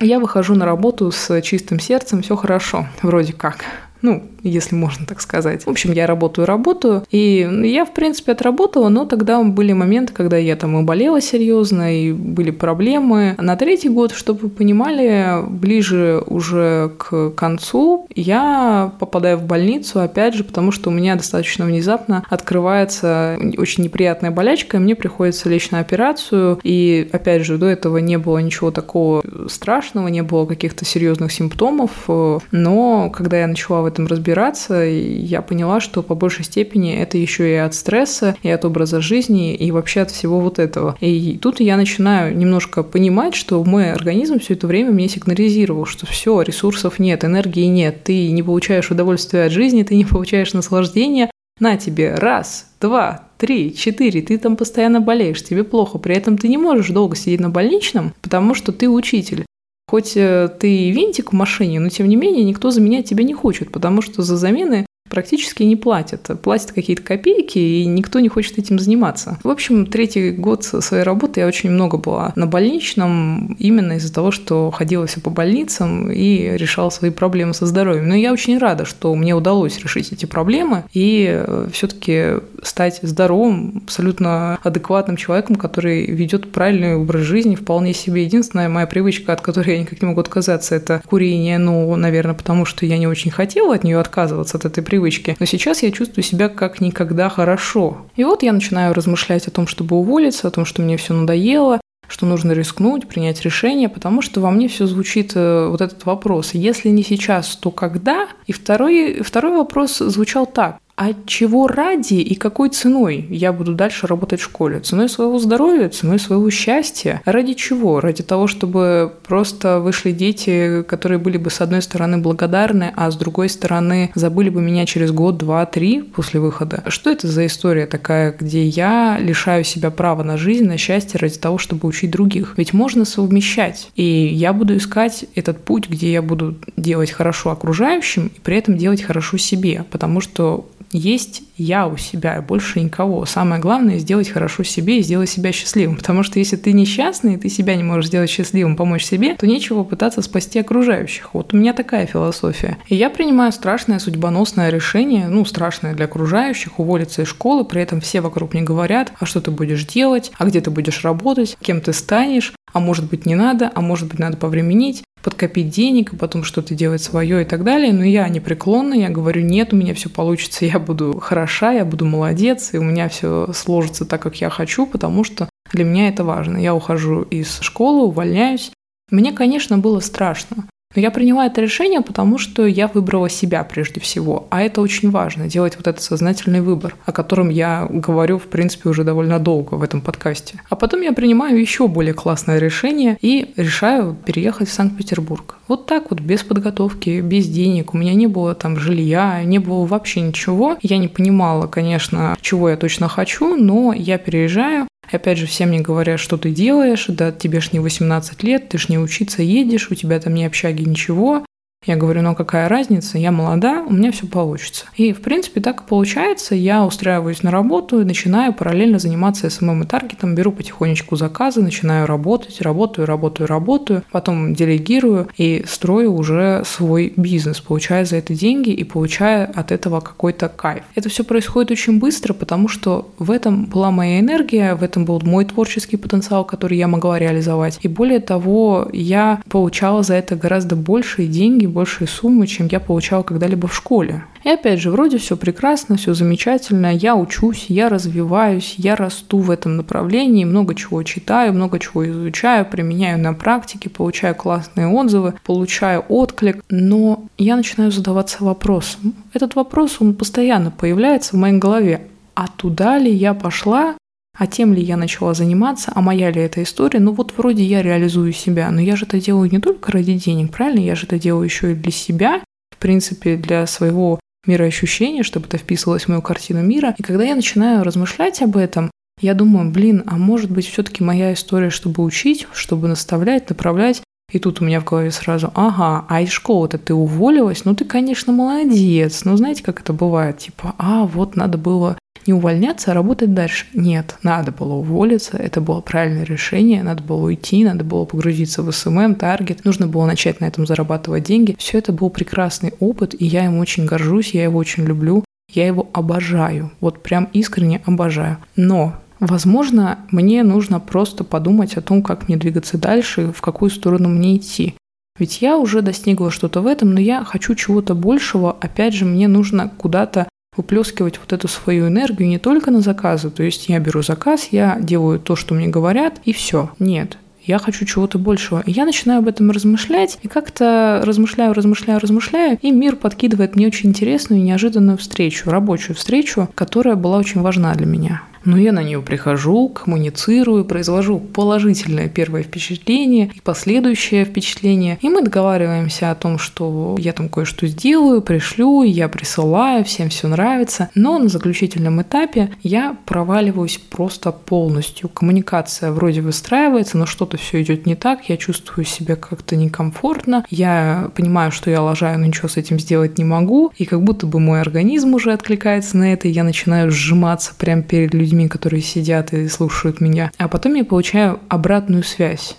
я 0.00 0.18
выхожу 0.18 0.54
на 0.54 0.64
работу 0.64 1.10
с 1.10 1.42
чистым 1.42 1.78
сердцем, 1.78 2.22
все 2.22 2.34
хорошо, 2.34 2.86
вроде 3.02 3.34
как. 3.34 3.64
Ну, 4.00 4.29
если 4.42 4.74
можно 4.74 5.06
так 5.06 5.20
сказать. 5.20 5.64
В 5.64 5.70
общем, 5.70 5.92
я 5.92 6.06
работаю, 6.06 6.46
работаю, 6.46 7.04
и 7.10 7.48
я, 7.64 7.84
в 7.84 7.92
принципе, 7.92 8.32
отработала, 8.32 8.88
но 8.88 9.04
тогда 9.04 9.42
были 9.42 9.72
моменты, 9.72 10.12
когда 10.12 10.36
я 10.36 10.56
там 10.56 10.78
и 10.78 10.82
болела 10.82 11.20
серьезно, 11.20 11.94
и 11.94 12.12
были 12.12 12.50
проблемы. 12.50 13.34
На 13.38 13.56
третий 13.56 13.88
год, 13.88 14.12
чтобы 14.12 14.40
вы 14.42 14.48
понимали, 14.48 15.38
ближе 15.48 16.22
уже 16.26 16.92
к 16.98 17.30
концу 17.30 18.06
я 18.14 18.92
попадаю 18.98 19.38
в 19.38 19.44
больницу, 19.44 20.00
опять 20.00 20.34
же, 20.34 20.44
потому 20.44 20.72
что 20.72 20.90
у 20.90 20.92
меня 20.92 21.16
достаточно 21.16 21.64
внезапно 21.64 22.24
открывается 22.28 23.38
очень 23.58 23.84
неприятная 23.84 24.30
болячка, 24.30 24.76
и 24.76 24.80
мне 24.80 24.94
приходится 24.94 25.48
лечь 25.48 25.70
на 25.70 25.80
операцию, 25.80 26.58
и, 26.62 27.08
опять 27.12 27.44
же, 27.44 27.58
до 27.58 27.66
этого 27.66 27.98
не 27.98 28.18
было 28.18 28.38
ничего 28.38 28.70
такого 28.70 29.22
страшного, 29.48 30.08
не 30.08 30.22
было 30.22 30.46
каких-то 30.46 30.84
серьезных 30.84 31.32
симптомов, 31.32 32.08
но 32.50 33.10
когда 33.10 33.40
я 33.40 33.46
начала 33.46 33.82
в 33.82 33.86
этом 33.86 34.06
разбираться, 34.06 34.29
разбираться, 34.30 34.74
я 34.82 35.42
поняла, 35.42 35.80
что 35.80 36.02
по 36.02 36.14
большей 36.14 36.44
степени 36.44 36.94
это 36.94 37.18
еще 37.18 37.50
и 37.50 37.56
от 37.56 37.74
стресса, 37.74 38.36
и 38.42 38.48
от 38.48 38.64
образа 38.64 39.00
жизни, 39.00 39.54
и 39.54 39.70
вообще 39.72 40.02
от 40.02 40.10
всего 40.10 40.40
вот 40.40 40.58
этого. 40.58 40.96
И 41.00 41.38
тут 41.40 41.60
я 41.60 41.76
начинаю 41.76 42.36
немножко 42.36 42.82
понимать, 42.82 43.34
что 43.34 43.62
мой 43.64 43.92
организм 43.92 44.38
все 44.38 44.54
это 44.54 44.66
время 44.66 44.92
мне 44.92 45.08
сигнализировал, 45.08 45.86
что 45.86 46.06
все, 46.06 46.42
ресурсов 46.42 46.98
нет, 46.98 47.24
энергии 47.24 47.66
нет, 47.66 48.04
ты 48.04 48.30
не 48.30 48.42
получаешь 48.42 48.90
удовольствия 48.90 49.44
от 49.44 49.52
жизни, 49.52 49.82
ты 49.82 49.96
не 49.96 50.04
получаешь 50.04 50.52
наслаждения, 50.52 51.30
на 51.58 51.76
тебе 51.76 52.14
раз, 52.14 52.66
два, 52.80 53.24
три, 53.36 53.74
четыре, 53.74 54.22
ты 54.22 54.38
там 54.38 54.56
постоянно 54.56 55.00
болеешь, 55.00 55.44
тебе 55.44 55.62
плохо, 55.62 55.98
при 55.98 56.16
этом 56.16 56.38
ты 56.38 56.48
не 56.48 56.56
можешь 56.56 56.88
долго 56.88 57.16
сидеть 57.16 57.40
на 57.40 57.50
больничном, 57.50 58.14
потому 58.22 58.54
что 58.54 58.72
ты 58.72 58.88
учитель. 58.88 59.44
Хоть 59.90 60.16
э, 60.16 60.48
ты 60.60 60.92
винтик 60.92 61.32
в 61.32 61.34
машине, 61.34 61.80
но 61.80 61.88
тем 61.88 62.08
не 62.08 62.14
менее 62.14 62.44
никто 62.44 62.70
заменять 62.70 63.08
тебя 63.08 63.24
не 63.24 63.34
хочет, 63.34 63.72
потому 63.72 64.02
что 64.02 64.22
за 64.22 64.36
замены 64.36 64.86
практически 65.10 65.64
не 65.64 65.76
платят. 65.76 66.30
Платят 66.42 66.72
какие-то 66.72 67.02
копейки, 67.02 67.58
и 67.58 67.84
никто 67.84 68.20
не 68.20 68.28
хочет 68.28 68.58
этим 68.58 68.78
заниматься. 68.78 69.38
В 69.42 69.48
общем, 69.48 69.86
третий 69.86 70.30
год 70.30 70.64
своей 70.64 71.02
работы 71.02 71.40
я 71.40 71.46
очень 71.46 71.70
много 71.70 71.98
была 71.98 72.32
на 72.36 72.46
больничном, 72.46 73.56
именно 73.58 73.94
из-за 73.94 74.14
того, 74.14 74.30
что 74.30 74.70
ходила 74.70 75.06
все 75.06 75.20
по 75.20 75.30
больницам 75.30 76.10
и 76.10 76.56
решала 76.56 76.90
свои 76.90 77.10
проблемы 77.10 77.52
со 77.52 77.66
здоровьем. 77.66 78.08
Но 78.08 78.14
я 78.14 78.32
очень 78.32 78.56
рада, 78.58 78.84
что 78.84 79.14
мне 79.14 79.34
удалось 79.34 79.78
решить 79.80 80.12
эти 80.12 80.26
проблемы 80.26 80.84
и 80.92 81.28
э, 81.28 81.68
все-таки 81.72 82.36
стать 82.62 83.00
здоровым, 83.02 83.82
абсолютно 83.84 84.58
адекватным 84.62 85.16
человеком, 85.16 85.56
который 85.56 86.06
ведет 86.06 86.52
правильный 86.52 86.94
образ 86.94 87.22
жизни, 87.22 87.56
вполне 87.56 87.94
себе. 87.94 88.24
Единственная 88.24 88.68
моя 88.68 88.86
привычка, 88.86 89.32
от 89.32 89.40
которой 89.40 89.74
я 89.74 89.80
никак 89.80 90.00
не 90.00 90.08
могу 90.08 90.20
отказаться, 90.20 90.76
это 90.76 91.02
курение. 91.04 91.58
Ну, 91.58 91.96
наверное, 91.96 92.34
потому 92.34 92.64
что 92.64 92.86
я 92.86 92.96
не 92.96 93.08
очень 93.08 93.32
хотела 93.32 93.74
от 93.74 93.82
нее 93.82 93.98
отказываться, 93.98 94.56
от 94.56 94.64
этой 94.64 94.84
привычки 94.84 94.99
привычки. 95.00 95.36
Но 95.40 95.46
сейчас 95.46 95.82
я 95.82 95.90
чувствую 95.90 96.22
себя 96.24 96.48
как 96.48 96.80
никогда 96.80 97.28
хорошо. 97.28 98.06
И 98.16 98.24
вот 98.24 98.42
я 98.42 98.52
начинаю 98.52 98.92
размышлять 98.92 99.46
о 99.46 99.50
том, 99.50 99.66
чтобы 99.66 99.96
уволиться, 99.96 100.48
о 100.48 100.50
том, 100.50 100.64
что 100.64 100.82
мне 100.82 100.96
все 100.96 101.14
надоело, 101.14 101.80
что 102.06 102.26
нужно 102.26 102.52
рискнуть, 102.52 103.08
принять 103.08 103.40
решение, 103.42 103.88
потому 103.88 104.20
что 104.20 104.40
во 104.40 104.50
мне 104.50 104.68
все 104.68 104.86
звучит 104.86 105.32
э, 105.34 105.68
вот 105.68 105.80
этот 105.80 106.04
вопрос. 106.04 106.50
Если 106.54 106.90
не 106.90 107.02
сейчас, 107.02 107.56
то 107.56 107.70
когда? 107.70 108.28
И 108.46 108.52
второй, 108.52 109.22
второй 109.22 109.56
вопрос 109.56 109.98
звучал 109.98 110.46
так 110.46 110.78
а 111.00 111.14
чего 111.24 111.66
ради 111.66 112.16
и 112.16 112.34
какой 112.34 112.68
ценой 112.68 113.26
я 113.30 113.54
буду 113.54 113.72
дальше 113.72 114.06
работать 114.06 114.40
в 114.40 114.44
школе? 114.44 114.80
Ценой 114.80 115.08
своего 115.08 115.38
здоровья, 115.38 115.88
ценой 115.88 116.18
своего 116.18 116.50
счастья? 116.50 117.22
Ради 117.24 117.54
чего? 117.54 118.00
Ради 118.00 118.22
того, 118.22 118.46
чтобы 118.46 119.10
просто 119.26 119.80
вышли 119.80 120.12
дети, 120.12 120.82
которые 120.82 121.18
были 121.18 121.38
бы 121.38 121.48
с 121.48 121.62
одной 121.62 121.80
стороны 121.80 122.18
благодарны, 122.18 122.92
а 122.94 123.10
с 123.10 123.16
другой 123.16 123.48
стороны 123.48 124.10
забыли 124.14 124.50
бы 124.50 124.60
меня 124.60 124.84
через 124.84 125.10
год, 125.10 125.38
два, 125.38 125.64
три 125.64 126.02
после 126.02 126.38
выхода. 126.38 126.84
Что 126.88 127.10
это 127.10 127.28
за 127.28 127.46
история 127.46 127.86
такая, 127.86 128.36
где 128.38 128.66
я 128.66 129.16
лишаю 129.18 129.64
себя 129.64 129.90
права 129.90 130.22
на 130.22 130.36
жизнь, 130.36 130.66
на 130.66 130.76
счастье 130.76 131.18
ради 131.18 131.38
того, 131.38 131.56
чтобы 131.56 131.88
учить 131.88 132.10
других? 132.10 132.52
Ведь 132.58 132.74
можно 132.74 133.06
совмещать. 133.06 133.90
И 133.96 134.04
я 134.04 134.52
буду 134.52 134.76
искать 134.76 135.24
этот 135.34 135.64
путь, 135.64 135.88
где 135.88 136.12
я 136.12 136.20
буду 136.20 136.56
делать 136.76 137.10
хорошо 137.10 137.52
окружающим 137.52 138.30
и 138.36 138.40
при 138.40 138.58
этом 138.58 138.76
делать 138.76 139.00
хорошо 139.00 139.38
себе, 139.38 139.86
потому 139.90 140.20
что 140.20 140.66
есть 140.92 141.42
я 141.56 141.86
у 141.86 141.96
себя, 141.96 142.40
больше 142.42 142.80
никого. 142.80 143.24
Самое 143.26 143.60
главное– 143.60 143.98
сделать 143.98 144.28
хорошо 144.28 144.62
себе 144.62 144.98
и 144.98 145.02
сделать 145.02 145.28
себя 145.28 145.52
счастливым. 145.52 145.96
Потому 145.96 146.22
что 146.22 146.38
если 146.38 146.56
ты 146.56 146.72
несчастный, 146.72 147.34
и 147.34 147.36
ты 147.36 147.48
себя 147.48 147.76
не 147.76 147.82
можешь 147.82 148.06
сделать 148.06 148.30
счастливым, 148.30 148.76
помочь 148.76 149.04
себе, 149.04 149.34
то 149.34 149.46
нечего 149.46 149.84
пытаться 149.84 150.22
спасти 150.22 150.58
окружающих. 150.58 151.34
Вот 151.34 151.54
у 151.54 151.56
меня 151.56 151.72
такая 151.72 152.06
философия. 152.06 152.78
И 152.88 152.94
я 152.94 153.10
принимаю 153.10 153.52
страшное 153.52 153.98
судьбоносное 153.98 154.70
решение, 154.70 155.28
ну, 155.28 155.44
страшное 155.44 155.94
для 155.94 156.06
окружающих, 156.06 156.78
уволиться 156.78 157.22
из 157.22 157.28
школы, 157.28 157.64
при 157.64 157.82
этом 157.82 158.00
все 158.00 158.20
вокруг 158.20 158.54
мне 158.54 158.62
говорят, 158.62 159.12
а 159.18 159.26
что 159.26 159.40
ты 159.40 159.50
будешь 159.50 159.84
делать, 159.84 160.32
а 160.38 160.46
где 160.46 160.60
ты 160.60 160.70
будешь 160.70 161.04
работать, 161.04 161.56
кем 161.60 161.80
ты 161.80 161.92
станешь, 161.92 162.52
а 162.72 162.80
может 162.80 163.08
быть 163.08 163.26
не 163.26 163.34
надо, 163.34 163.70
а 163.74 163.80
может 163.80 164.08
быть 164.08 164.18
надо 164.18 164.36
повременить 164.36 165.02
подкопить 165.22 165.70
денег, 165.70 166.16
потом 166.18 166.44
что-то 166.44 166.74
делать 166.74 167.02
свое 167.02 167.42
и 167.42 167.44
так 167.44 167.64
далее. 167.64 167.92
Но 167.92 168.04
я 168.04 168.28
непреклонна, 168.28 168.94
я 168.94 169.08
говорю, 169.08 169.42
нет, 169.42 169.72
у 169.72 169.76
меня 169.76 169.94
все 169.94 170.08
получится, 170.08 170.64
я 170.64 170.78
буду 170.78 171.18
хороша, 171.20 171.72
я 171.72 171.84
буду 171.84 172.04
молодец, 172.06 172.70
и 172.72 172.78
у 172.78 172.82
меня 172.82 173.08
все 173.08 173.52
сложится 173.52 174.04
так, 174.04 174.22
как 174.22 174.36
я 174.36 174.50
хочу, 174.50 174.86
потому 174.86 175.24
что 175.24 175.48
для 175.72 175.84
меня 175.84 176.08
это 176.08 176.24
важно. 176.24 176.56
Я 176.56 176.74
ухожу 176.74 177.22
из 177.22 177.60
школы, 177.60 178.06
увольняюсь. 178.06 178.72
Мне, 179.10 179.32
конечно, 179.32 179.78
было 179.78 180.00
страшно. 180.00 180.66
Но 180.96 181.00
я 181.00 181.12
приняла 181.12 181.46
это 181.46 181.60
решение, 181.60 182.00
потому 182.00 182.36
что 182.36 182.66
я 182.66 182.88
выбрала 182.88 183.28
себя 183.28 183.62
прежде 183.62 184.00
всего. 184.00 184.48
А 184.50 184.60
это 184.60 184.80
очень 184.80 185.10
важно, 185.10 185.46
делать 185.46 185.76
вот 185.76 185.86
этот 185.86 186.02
сознательный 186.02 186.62
выбор, 186.62 186.96
о 187.06 187.12
котором 187.12 187.48
я 187.48 187.86
говорю, 187.88 188.38
в 188.38 188.48
принципе, 188.48 188.88
уже 188.88 189.04
довольно 189.04 189.38
долго 189.38 189.74
в 189.74 189.84
этом 189.84 190.00
подкасте. 190.00 190.60
А 190.68 190.74
потом 190.74 191.02
я 191.02 191.12
принимаю 191.12 191.60
еще 191.60 191.86
более 191.86 192.12
классное 192.12 192.58
решение 192.58 193.16
и 193.20 193.52
решаю 193.56 194.16
переехать 194.16 194.68
в 194.68 194.72
Санкт-Петербург. 194.72 195.58
Вот 195.68 195.86
так 195.86 196.10
вот, 196.10 196.18
без 196.18 196.42
подготовки, 196.42 197.20
без 197.20 197.46
денег. 197.46 197.94
У 197.94 197.96
меня 197.96 198.14
не 198.14 198.26
было 198.26 198.56
там 198.56 198.76
жилья, 198.76 199.44
не 199.44 199.60
было 199.60 199.86
вообще 199.86 200.22
ничего. 200.22 200.76
Я 200.82 200.98
не 200.98 201.06
понимала, 201.06 201.68
конечно, 201.68 202.36
чего 202.40 202.68
я 202.68 202.76
точно 202.76 203.06
хочу, 203.06 203.54
но 203.54 203.92
я 203.92 204.18
переезжаю, 204.18 204.88
опять 205.12 205.38
же, 205.38 205.46
все 205.46 205.66
мне 205.66 205.80
говорят, 205.80 206.20
что 206.20 206.36
ты 206.36 206.50
делаешь, 206.50 207.06
да 207.08 207.32
тебе 207.32 207.60
ж 207.60 207.72
не 207.72 207.80
18 207.80 208.42
лет, 208.42 208.68
ты 208.68 208.78
ж 208.78 208.88
не 208.88 208.98
учиться 208.98 209.42
едешь, 209.42 209.90
у 209.90 209.94
тебя 209.94 210.20
там 210.20 210.34
ни 210.34 210.44
общаги, 210.44 210.82
ничего. 210.82 211.44
Я 211.86 211.96
говорю, 211.96 212.20
ну 212.20 212.34
какая 212.34 212.68
разница, 212.68 213.16
я 213.16 213.32
молода, 213.32 213.82
у 213.82 213.90
меня 213.90 214.12
все 214.12 214.26
получится. 214.26 214.84
И, 214.96 215.14
в 215.14 215.22
принципе, 215.22 215.62
так 215.62 215.80
и 215.80 215.88
получается. 215.88 216.54
Я 216.54 216.84
устраиваюсь 216.84 217.42
на 217.42 217.50
работу 217.50 218.02
и 218.02 218.04
начинаю 218.04 218.52
параллельно 218.52 218.98
заниматься 218.98 219.48
SMM 219.48 219.84
и 219.84 219.86
таргетом, 219.86 220.34
беру 220.34 220.52
потихонечку 220.52 221.16
заказы, 221.16 221.62
начинаю 221.62 222.06
работать, 222.06 222.60
работаю, 222.60 223.06
работаю, 223.06 223.46
работаю, 223.46 224.02
потом 224.12 224.52
делегирую 224.52 225.30
и 225.38 225.64
строю 225.66 226.12
уже 226.12 226.64
свой 226.66 227.14
бизнес, 227.16 227.60
получая 227.60 228.04
за 228.04 228.16
это 228.16 228.34
деньги 228.34 228.68
и 228.68 228.84
получая 228.84 229.46
от 229.46 229.72
этого 229.72 230.00
какой-то 230.00 230.50
кайф. 230.50 230.84
Это 230.96 231.08
все 231.08 231.24
происходит 231.24 231.70
очень 231.70 231.98
быстро, 231.98 232.34
потому 232.34 232.68
что 232.68 233.08
в 233.18 233.30
этом 233.30 233.64
была 233.64 233.90
моя 233.90 234.20
энергия, 234.20 234.74
в 234.74 234.82
этом 234.82 235.06
был 235.06 235.22
мой 235.24 235.46
творческий 235.46 235.96
потенциал, 235.96 236.44
который 236.44 236.76
я 236.76 236.88
могла 236.88 237.18
реализовать. 237.18 237.78
И 237.80 237.88
более 237.88 238.20
того, 238.20 238.90
я 238.92 239.40
получала 239.48 240.02
за 240.02 240.16
это 240.16 240.36
гораздо 240.36 240.76
большие 240.76 241.26
деньги, 241.26 241.69
большие 241.70 242.08
суммы, 242.08 242.46
чем 242.46 242.68
я 242.70 242.80
получала 242.80 243.22
когда-либо 243.22 243.68
в 243.68 243.74
школе. 243.74 244.24
И 244.44 244.48
опять 244.48 244.80
же, 244.80 244.90
вроде 244.90 245.18
все 245.18 245.36
прекрасно, 245.36 245.96
все 245.96 246.14
замечательно, 246.14 246.94
я 246.94 247.14
учусь, 247.14 247.66
я 247.68 247.88
развиваюсь, 247.88 248.74
я 248.78 248.96
расту 248.96 249.38
в 249.38 249.50
этом 249.50 249.76
направлении, 249.76 250.44
много 250.44 250.74
чего 250.74 251.02
читаю, 251.02 251.52
много 251.52 251.78
чего 251.78 252.08
изучаю, 252.08 252.64
применяю 252.64 253.18
на 253.18 253.34
практике, 253.34 253.90
получаю 253.90 254.34
классные 254.34 254.88
отзывы, 254.88 255.34
получаю 255.44 256.04
отклик, 256.08 256.64
но 256.68 257.24
я 257.38 257.56
начинаю 257.56 257.90
задаваться 257.90 258.44
вопросом. 258.44 259.14
Этот 259.34 259.54
вопрос, 259.54 259.96
он 260.00 260.14
постоянно 260.14 260.70
появляется 260.70 261.36
в 261.36 261.38
моей 261.38 261.58
голове. 261.58 262.06
А 262.34 262.46
туда 262.46 262.98
ли 262.98 263.12
я 263.12 263.34
пошла, 263.34 263.96
а 264.36 264.46
тем 264.46 264.72
ли 264.72 264.82
я 264.82 264.96
начала 264.96 265.34
заниматься, 265.34 265.92
а 265.94 266.00
моя 266.00 266.30
ли 266.30 266.40
эта 266.40 266.62
история, 266.62 267.00
ну 267.00 267.12
вот 267.12 267.34
вроде 267.36 267.62
я 267.62 267.82
реализую 267.82 268.32
себя, 268.32 268.70
но 268.70 268.80
я 268.80 268.96
же 268.96 269.04
это 269.04 269.20
делаю 269.20 269.50
не 269.50 269.58
только 269.58 269.92
ради 269.92 270.14
денег, 270.14 270.52
правильно? 270.52 270.80
Я 270.80 270.94
же 270.94 271.06
это 271.06 271.18
делаю 271.18 271.44
еще 271.44 271.72
и 271.72 271.74
для 271.74 271.92
себя, 271.92 272.42
в 272.70 272.76
принципе, 272.78 273.36
для 273.36 273.66
своего 273.66 274.18
мироощущения, 274.46 275.22
чтобы 275.22 275.46
это 275.46 275.58
вписывалось 275.58 276.04
в 276.04 276.08
мою 276.08 276.22
картину 276.22 276.62
мира. 276.62 276.94
И 276.96 277.02
когда 277.02 277.24
я 277.24 277.34
начинаю 277.34 277.84
размышлять 277.84 278.40
об 278.42 278.56
этом, 278.56 278.90
я 279.20 279.34
думаю, 279.34 279.70
блин, 279.70 280.02
а 280.06 280.16
может 280.16 280.50
быть 280.50 280.66
все-таки 280.66 281.04
моя 281.04 281.34
история, 281.34 281.68
чтобы 281.68 282.02
учить, 282.02 282.46
чтобы 282.52 282.88
наставлять, 282.88 283.48
направлять, 283.48 284.02
И 284.32 284.38
тут 284.38 284.60
у 284.60 284.64
меня 284.64 284.80
в 284.80 284.84
голове 284.84 285.10
сразу, 285.10 285.50
ага, 285.54 286.06
а 286.08 286.20
из 286.22 286.30
школы-то 286.30 286.78
ты 286.78 286.94
уволилась? 286.94 287.64
Ну 287.64 287.74
ты, 287.74 287.84
конечно, 287.84 288.32
молодец. 288.32 289.24
Но 289.24 289.36
знаете, 289.36 289.64
как 289.64 289.80
это 289.80 289.92
бывает? 289.92 290.38
Типа, 290.38 290.74
а, 290.78 291.04
вот 291.04 291.34
надо 291.34 291.58
было 291.58 291.98
не 292.26 292.32
увольняться, 292.32 292.90
а 292.90 292.94
работать 292.94 293.34
дальше. 293.34 293.66
Нет, 293.74 294.16
надо 294.22 294.52
было 294.52 294.74
уволиться, 294.74 295.36
это 295.36 295.60
было 295.60 295.80
правильное 295.80 296.24
решение, 296.24 296.82
надо 296.82 297.02
было 297.02 297.24
уйти, 297.26 297.64
надо 297.64 297.84
было 297.84 298.04
погрузиться 298.04 298.62
в 298.62 298.70
SMM, 298.72 299.14
таргет, 299.14 299.64
нужно 299.64 299.86
было 299.86 300.06
начать 300.06 300.40
на 300.40 300.46
этом 300.46 300.66
зарабатывать 300.66 301.24
деньги. 301.24 301.56
Все 301.58 301.78
это 301.78 301.92
был 301.92 302.10
прекрасный 302.10 302.74
опыт, 302.80 303.14
и 303.18 303.26
я 303.26 303.46
им 303.46 303.58
очень 303.58 303.86
горжусь, 303.86 304.34
я 304.34 304.44
его 304.44 304.58
очень 304.58 304.84
люблю, 304.84 305.24
я 305.52 305.66
его 305.66 305.88
обожаю, 305.92 306.72
вот 306.80 307.02
прям 307.02 307.28
искренне 307.32 307.80
обожаю. 307.86 308.38
Но 308.56 308.94
Возможно, 309.20 309.98
мне 310.10 310.42
нужно 310.42 310.80
просто 310.80 311.24
подумать 311.24 311.76
о 311.76 311.82
том, 311.82 312.02
как 312.02 312.26
мне 312.26 312.38
двигаться 312.38 312.78
дальше, 312.78 313.32
в 313.36 313.42
какую 313.42 313.70
сторону 313.70 314.08
мне 314.08 314.38
идти. 314.38 314.74
Ведь 315.18 315.42
я 315.42 315.58
уже 315.58 315.82
достигла 315.82 316.30
что-то 316.30 316.62
в 316.62 316.66
этом, 316.66 316.94
но 316.94 317.00
я 317.00 317.22
хочу 317.24 317.54
чего-то 317.54 317.94
большего. 317.94 318.56
Опять 318.58 318.94
же, 318.94 319.04
мне 319.04 319.28
нужно 319.28 319.68
куда-то 319.68 320.26
выплескивать 320.56 321.18
вот 321.18 321.32
эту 321.32 321.48
свою 321.48 321.88
энергию 321.88 322.28
не 322.28 322.38
только 322.38 322.70
на 322.70 322.80
заказы. 322.80 323.30
То 323.30 323.42
есть 323.42 323.68
я 323.68 323.78
беру 323.78 324.02
заказ, 324.02 324.48
я 324.50 324.78
делаю 324.80 325.20
то, 325.20 325.36
что 325.36 325.54
мне 325.54 325.68
говорят, 325.68 326.20
и 326.24 326.32
все. 326.32 326.70
Нет, 326.78 327.18
я 327.44 327.58
хочу 327.58 327.84
чего-то 327.84 328.18
большего. 328.18 328.62
И 328.66 328.72
я 328.72 328.84
начинаю 328.84 329.20
об 329.20 329.28
этом 329.28 329.50
размышлять, 329.50 330.18
и 330.22 330.28
как-то 330.28 331.02
размышляю, 331.04 331.52
размышляю, 331.54 332.00
размышляю, 332.00 332.58
и 332.60 332.70
мир 332.70 332.96
подкидывает 332.96 333.56
мне 333.56 333.68
очень 333.68 333.90
интересную 333.90 334.40
и 334.40 334.44
неожиданную 334.44 334.98
встречу, 334.98 335.50
рабочую 335.50 335.96
встречу, 335.96 336.48
которая 336.54 336.96
была 336.96 337.18
очень 337.18 337.40
важна 337.40 337.74
для 337.74 337.86
меня. 337.86 338.22
Но 338.44 338.56
я 338.56 338.72
на 338.72 338.82
нее 338.82 339.02
прихожу, 339.02 339.68
коммуницирую, 339.68 340.64
произвожу 340.64 341.18
положительное 341.18 342.08
первое 342.08 342.42
впечатление 342.42 343.30
и 343.34 343.40
последующее 343.40 344.24
впечатление. 344.24 344.98
И 345.02 345.08
мы 345.08 345.22
договариваемся 345.22 346.10
о 346.10 346.14
том, 346.14 346.38
что 346.38 346.96
я 346.98 347.12
там 347.12 347.28
кое-что 347.28 347.66
сделаю, 347.66 348.22
пришлю, 348.22 348.82
я 348.82 349.08
присылаю, 349.08 349.84
всем 349.84 350.08
все 350.08 350.28
нравится. 350.28 350.90
Но 350.94 351.18
на 351.18 351.28
заключительном 351.28 352.00
этапе 352.02 352.50
я 352.62 352.96
проваливаюсь 353.06 353.78
просто 353.78 354.32
полностью. 354.32 355.08
Коммуникация 355.08 355.92
вроде 355.92 356.20
выстраивается, 356.20 356.98
но 356.98 357.06
что-то 357.06 357.36
все 357.36 357.62
идет 357.62 357.86
не 357.86 357.94
так, 357.94 358.28
я 358.28 358.36
чувствую 358.36 358.84
себя 358.84 359.16
как-то 359.16 359.56
некомфортно, 359.56 360.44
я 360.50 361.10
понимаю, 361.14 361.52
что 361.52 361.70
я 361.70 361.82
лажаю, 361.82 362.18
но 362.18 362.26
ничего 362.26 362.48
с 362.48 362.56
этим 362.56 362.78
сделать 362.78 363.18
не 363.18 363.24
могу, 363.24 363.72
и 363.76 363.84
как 363.84 364.02
будто 364.02 364.26
бы 364.26 364.40
мой 364.40 364.60
организм 364.60 365.14
уже 365.14 365.32
откликается 365.32 365.96
на 365.96 366.12
это, 366.12 366.28
и 366.28 366.30
я 366.30 366.44
начинаю 366.44 366.90
сжиматься 366.90 367.52
прямо 367.58 367.82
перед 367.82 368.14
людьми 368.14 368.29
людьми, 368.30 368.48
которые 368.48 368.82
сидят 368.82 369.32
и 369.32 369.48
слушают 369.48 370.00
меня. 370.00 370.30
А 370.38 370.48
потом 370.48 370.74
я 370.74 370.84
получаю 370.84 371.40
обратную 371.48 372.04
связь. 372.04 372.56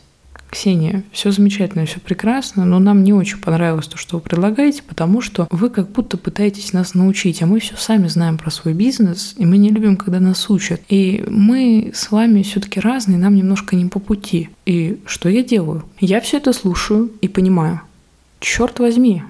Ксения, 0.49 1.05
все 1.13 1.31
замечательно, 1.31 1.85
все 1.85 2.01
прекрасно, 2.01 2.65
но 2.65 2.79
нам 2.79 3.05
не 3.05 3.13
очень 3.13 3.37
понравилось 3.37 3.87
то, 3.87 3.95
что 3.97 4.17
вы 4.17 4.21
предлагаете, 4.21 4.83
потому 4.85 5.21
что 5.21 5.47
вы 5.49 5.69
как 5.69 5.89
будто 5.91 6.17
пытаетесь 6.17 6.73
нас 6.73 6.93
научить, 6.93 7.41
а 7.41 7.45
мы 7.45 7.61
все 7.61 7.77
сами 7.77 8.07
знаем 8.07 8.37
про 8.37 8.51
свой 8.51 8.73
бизнес, 8.73 9.33
и 9.37 9.45
мы 9.45 9.55
не 9.55 9.69
любим, 9.69 9.95
когда 9.95 10.19
нас 10.19 10.49
учат. 10.49 10.81
И 10.89 11.23
мы 11.25 11.91
с 11.95 12.11
вами 12.11 12.43
все-таки 12.43 12.81
разные, 12.81 13.17
нам 13.17 13.33
немножко 13.33 13.77
не 13.77 13.85
по 13.85 13.99
пути. 13.99 14.49
И 14.65 14.99
что 15.05 15.29
я 15.29 15.41
делаю? 15.41 15.85
Я 16.01 16.19
все 16.19 16.35
это 16.35 16.51
слушаю 16.51 17.09
и 17.21 17.29
понимаю. 17.29 17.79
Черт 18.41 18.79
возьми, 18.79 19.23